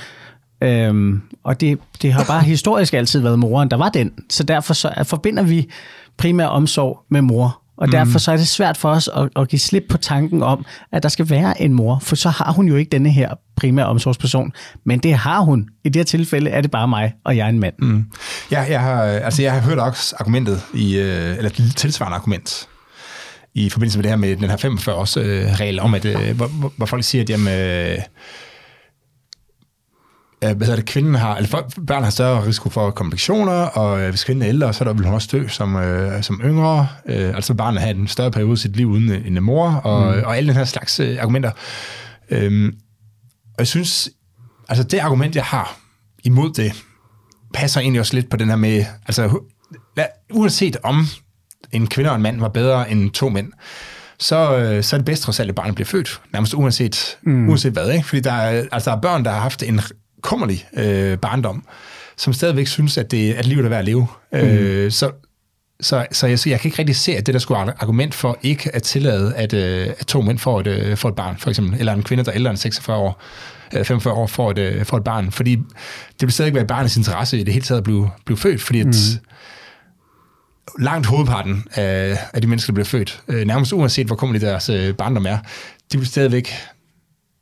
[0.63, 4.11] Øhm, og det, det har bare historisk altid været moren, der var den.
[4.29, 5.69] Så derfor så forbinder vi
[6.17, 7.61] primær omsorg med mor.
[7.77, 10.65] Og derfor så er det svært for os at, at give slip på tanken om,
[10.91, 13.85] at der skal være en mor, for så har hun jo ikke denne her primære
[13.85, 14.51] omsorgsperson.
[14.85, 15.69] Men det har hun.
[15.83, 17.73] I det her tilfælde er det bare mig, og jeg er en mand.
[17.79, 18.05] Mm.
[18.51, 22.67] Ja, jeg har, altså jeg har hørt også argumentet, i, øh, eller tilsvarende argument,
[23.53, 25.23] i forbindelse med det her med den her 45 års øh,
[25.59, 27.97] regel om, at, øh, hvor, hvor folk siger, at jamen, øh,
[30.43, 34.09] øh, hvad det, kvinden har, eller folk, børn har større risiko for komplikationer, og øh,
[34.09, 36.87] hvis kvinden er ældre, så der vil hun også dø som, øh, som yngre.
[37.05, 40.23] Øh, altså barnet har en større periode af sit liv uden en mor, og, mm.
[40.23, 41.51] og alle den her slags øh, argumenter.
[42.29, 42.73] Øh,
[43.53, 44.09] og jeg synes,
[44.69, 45.77] altså det argument, jeg har
[46.23, 46.83] imod det,
[47.53, 49.39] passer egentlig også lidt på den her med, altså
[50.33, 51.05] uanset om
[51.71, 53.51] en kvinde og en mand var bedre end to mænd,
[54.19, 56.21] så, øh, så er det bedst trods alt, at barnet bliver født.
[56.33, 57.49] Nærmest uanset, mm.
[57.49, 57.91] uanset hvad.
[57.91, 58.07] Ikke?
[58.07, 59.81] Fordi der er, altså, der er børn, der har haft en
[60.21, 61.63] kummerlig øh, barndom,
[62.17, 64.07] som stadigvæk synes, at, det, at livet er værd at leve.
[64.31, 64.39] Mm.
[64.39, 65.11] Øh, så,
[65.81, 68.37] så, så jeg, jeg kan ikke rigtig se, at det der skulle være argument for
[68.41, 71.49] ikke at tillade, at, øh, at to mænd får et, øh, får et barn, for
[71.49, 73.21] eksempel, eller en kvinde, der er ældre end 46 år,
[73.73, 75.31] øh, 45 år, får et, øh, får et barn.
[75.31, 78.61] Fordi det vil stadig være barnets interesse i det hele taget at blive, blive født,
[78.61, 79.25] fordi at, mm
[80.79, 84.69] langt hovedparten af, af de mennesker, der bliver født, øh, nærmest uanset hvor kommer deres
[84.69, 85.37] øh, barndom er,
[85.91, 86.53] de vil stadigvæk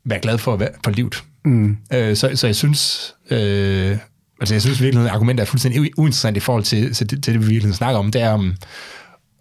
[0.05, 1.23] være glade for, for livet.
[1.45, 1.77] Mm.
[1.93, 3.97] Øh, så, så jeg synes, øh,
[4.39, 7.41] altså jeg synes virkelig, at argumentet er fuldstændig uinteressant i forhold til, til, til det,
[7.41, 8.11] vi virkelig snakker om.
[8.11, 8.55] Det er, om,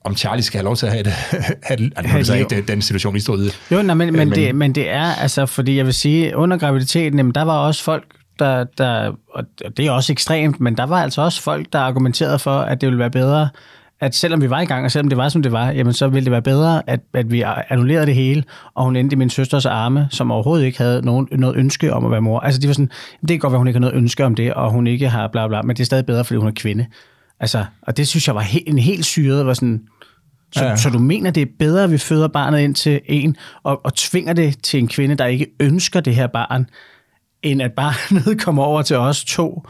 [0.05, 1.13] om Charlie skal have lov til at have det.
[1.69, 3.75] have, altså, det er ikke den situation, vi stod i.
[3.75, 6.59] Jo, nej, men, men, men, det, men det er, altså, fordi jeg vil sige, under
[6.59, 8.05] graviditeten, jamen, der var også folk,
[8.39, 9.45] der, der, og
[9.77, 12.87] det er også ekstremt, men der var altså også folk, der argumenterede for, at det
[12.87, 13.49] ville være bedre,
[14.01, 16.09] at selvom vi var i gang, og selvom det var, som det var, jamen så
[16.09, 18.45] ville det være bedre, at, at vi annullerede det hele,
[18.75, 22.05] og hun endte i min søsters arme, som overhovedet ikke havde nogen, noget ønske om
[22.05, 22.41] at være mor.
[22.41, 22.91] Altså, det var sådan,
[23.21, 25.29] det kan godt være, hun ikke har noget ønske om det, og hun ikke har
[25.29, 26.87] bla bla, men det er stadig bedre, fordi hun er kvinde.
[27.41, 29.83] Altså, og det synes jeg var he, en helt syret, var sådan,
[30.53, 30.77] så, ja.
[30.77, 33.95] så du mener, det er bedre, at vi føder barnet ind til en, og, og
[33.95, 36.67] tvinger det til en kvinde, der ikke ønsker det her barn,
[37.43, 39.67] end at barnet kommer over til os to,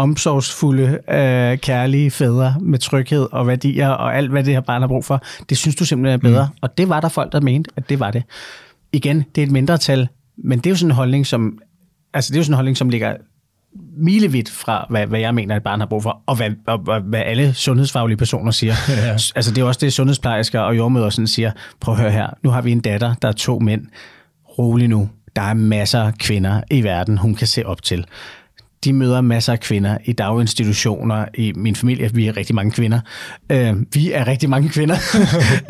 [0.00, 4.88] omsorgsfulde, øh, kærlige fædre med tryghed og værdier og alt, hvad det her barn har
[4.88, 5.22] brug for.
[5.48, 6.48] Det synes du simpelthen er bedre.
[6.52, 6.58] Mm.
[6.60, 8.22] Og det var der folk, der mente, at det var det.
[8.92, 10.08] Igen, det er et mindretal,
[10.44, 11.58] men det er jo sådan en holdning, som,
[12.14, 13.14] altså det er jo sådan en holdning, som ligger
[13.96, 17.00] milevidt fra, hvad, hvad jeg mener, et barn har brug for, og hvad, og, og,
[17.00, 18.74] hvad alle sundhedsfaglige personer siger.
[19.06, 19.12] ja.
[19.12, 22.50] Altså det er også det, sundhedsplejersker og jordmøder sådan siger, prøv at høre her, nu
[22.50, 23.86] har vi en datter, der er to mænd,
[24.58, 28.06] rolig nu, der er masser af kvinder i verden, hun kan se op til
[28.84, 31.24] de møder masser af kvinder i daginstitutioner.
[31.34, 33.00] I min familie, vi er rigtig mange kvinder.
[33.50, 34.96] Øh, vi er rigtig mange kvinder.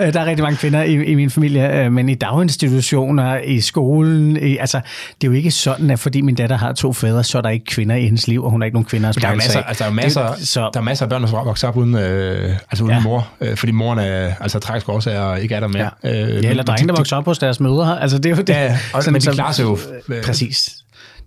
[0.01, 3.61] Øh, der er rigtig mange kvinder i, i min familie, øh, men i daginstitutioner, i
[3.61, 4.81] skolen, i, altså,
[5.21, 7.49] det er jo ikke sådan, at fordi min datter har to fædre, så er der
[7.49, 9.47] ikke kvinder i hendes liv, og hun har ikke nogen kvinder at spejle der er
[9.47, 11.77] masser, altså, der er masser, det, så, der er masser af børn, der vokser op
[11.77, 13.03] uden, øh, altså uden ja.
[13.03, 15.91] mor, øh, fordi moren er altså tragisk årsager ikke er der mere.
[16.05, 18.03] Ja, øh, ja eller drenge, der vokser op hos deres mødre.
[18.03, 18.49] Altså, det er jo det.
[18.49, 19.79] Ja, og, men de klarer sig jo.
[20.09, 20.80] Øh, præcis.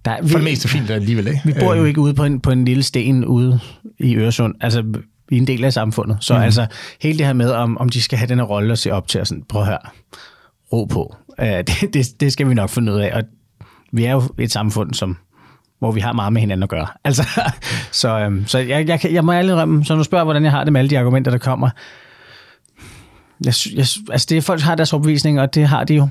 [0.05, 1.41] Der, vi, For det meste fint alligevel, ikke?
[1.45, 1.87] Vi bor jo øh.
[1.87, 3.59] ikke ude på en, på en lille sten ude
[3.99, 4.55] i Øresund.
[4.61, 4.81] Altså,
[5.29, 6.17] vi er en del af samfundet.
[6.19, 6.41] Så mm.
[6.41, 6.67] altså,
[7.01, 9.07] hele det her med, om, om de skal have den her rolle at se op
[9.07, 9.79] til, og sådan, prøv at høre,
[10.73, 11.15] ro på.
[11.41, 13.15] Uh, det, det, det skal vi nok finde ud af.
[13.15, 13.23] Og
[13.91, 15.17] vi er jo et samfund, som
[15.79, 16.87] hvor vi har meget med hinanden at gøre.
[17.05, 17.23] Altså,
[17.91, 20.63] så øhm, så jeg, jeg, jeg må ærligt rømme, så nu spørger, hvordan jeg har
[20.63, 21.69] det med alle de argumenter, der kommer.
[23.45, 26.09] Jeg, jeg, altså, det folk har deres opvisning, og det har de jo.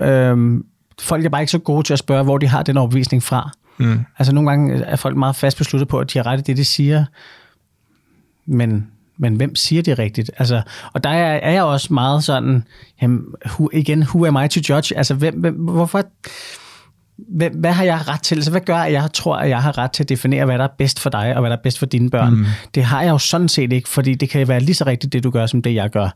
[0.00, 0.64] Øhm,
[1.00, 3.50] folk er bare ikke så gode til at spørge, hvor de har den overbevisning fra.
[3.78, 4.00] Mm.
[4.18, 6.56] Altså nogle gange er folk meget fast besluttet på, at de har ret i det,
[6.56, 7.04] de siger,
[8.46, 8.86] men,
[9.16, 10.30] men hvem siger det rigtigt?
[10.38, 12.64] Altså, og der er, er jeg også meget sådan,
[13.02, 14.96] jamen, who, igen, who am I to judge?
[14.96, 16.02] Altså, hvem, hvem, hvorfor...
[17.28, 18.34] Hvad, hvad har jeg ret til?
[18.34, 20.64] Altså, hvad gør, at jeg tror, at jeg har ret til at definere, hvad der
[20.64, 22.34] er bedst for dig, og hvad der er bedst for dine børn?
[22.34, 22.44] Mm.
[22.74, 25.24] Det har jeg jo sådan set ikke, fordi det kan være lige så rigtigt, det
[25.24, 26.08] du gør, som det jeg gør.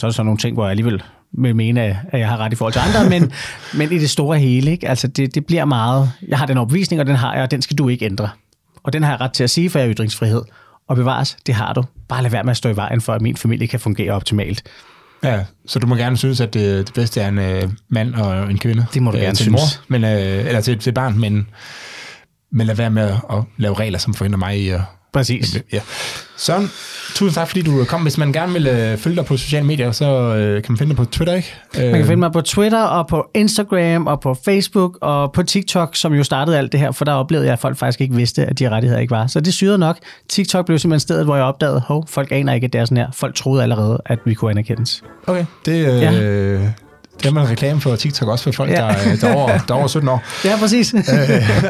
[0.00, 1.02] Så er der så nogle ting, hvor jeg alligevel
[1.38, 3.32] vil mene, at jeg har ret i forhold til andre, men,
[3.78, 4.88] men i det store hele, ikke?
[4.88, 7.62] Altså det, det bliver meget, jeg har den opvisning, og den har jeg, og den
[7.62, 8.28] skal du ikke ændre.
[8.82, 10.42] Og den har jeg ret til at sige, for jeg er ytringsfrihed.
[10.88, 11.84] Og bevares, det har du.
[12.08, 14.62] Bare lad være med at stå i vejen for, at min familie kan fungere optimalt.
[15.22, 18.50] Ja, så du må gerne synes, at det, det bedste er en øh, mand og
[18.50, 18.86] en kvinde.
[18.94, 19.52] Det må du øh, gerne til synes.
[19.52, 21.48] Mor, men, øh, eller til, til barn, men,
[22.52, 24.80] men lad være med at, at lave regler, som forhindrer mig i at
[25.16, 25.62] Præcis.
[25.72, 25.80] Ja.
[26.36, 26.70] Søren,
[27.14, 28.02] tusind tak, fordi du kom.
[28.02, 30.04] Hvis man gerne vil øh, følge dig på sociale medier, så
[30.34, 31.54] øh, kan man finde dig på Twitter, ikke?
[31.74, 35.96] Man kan finde mig på Twitter, og på Instagram, og på Facebook, og på TikTok,
[35.96, 38.44] som jo startede alt det her, for der oplevede jeg, at folk faktisk ikke vidste,
[38.44, 39.26] at de rettigheder ikke var.
[39.26, 39.98] Så det syrede nok.
[40.28, 42.96] TikTok blev simpelthen stedet, hvor jeg opdagede, hov, folk aner ikke, at det er sådan
[42.96, 43.10] her.
[43.12, 45.02] Folk troede allerede, at vi kunne anerkendes.
[45.26, 46.72] Okay, det, øh, ja.
[47.18, 48.76] Det er man reklame for TikTok også for folk, ja.
[48.76, 50.24] der, der, er over, der er over 17 år.
[50.44, 50.94] Ja, præcis.
[50.94, 51.02] øh,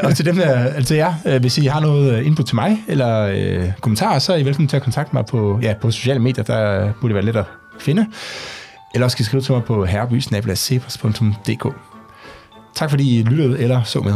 [0.03, 3.21] og til dem der, altså jer, øh, hvis I har noget input til mig, eller
[3.21, 6.43] øh, kommentarer, så er I velkommen til at kontakte mig på, ja, på sociale medier,
[6.43, 7.45] der burde det være let at
[7.79, 8.07] finde.
[8.93, 11.75] Eller også skal I skrive til mig på herrebysnabelagsepos.dk.
[12.75, 14.13] Tak fordi I lyttede eller så med.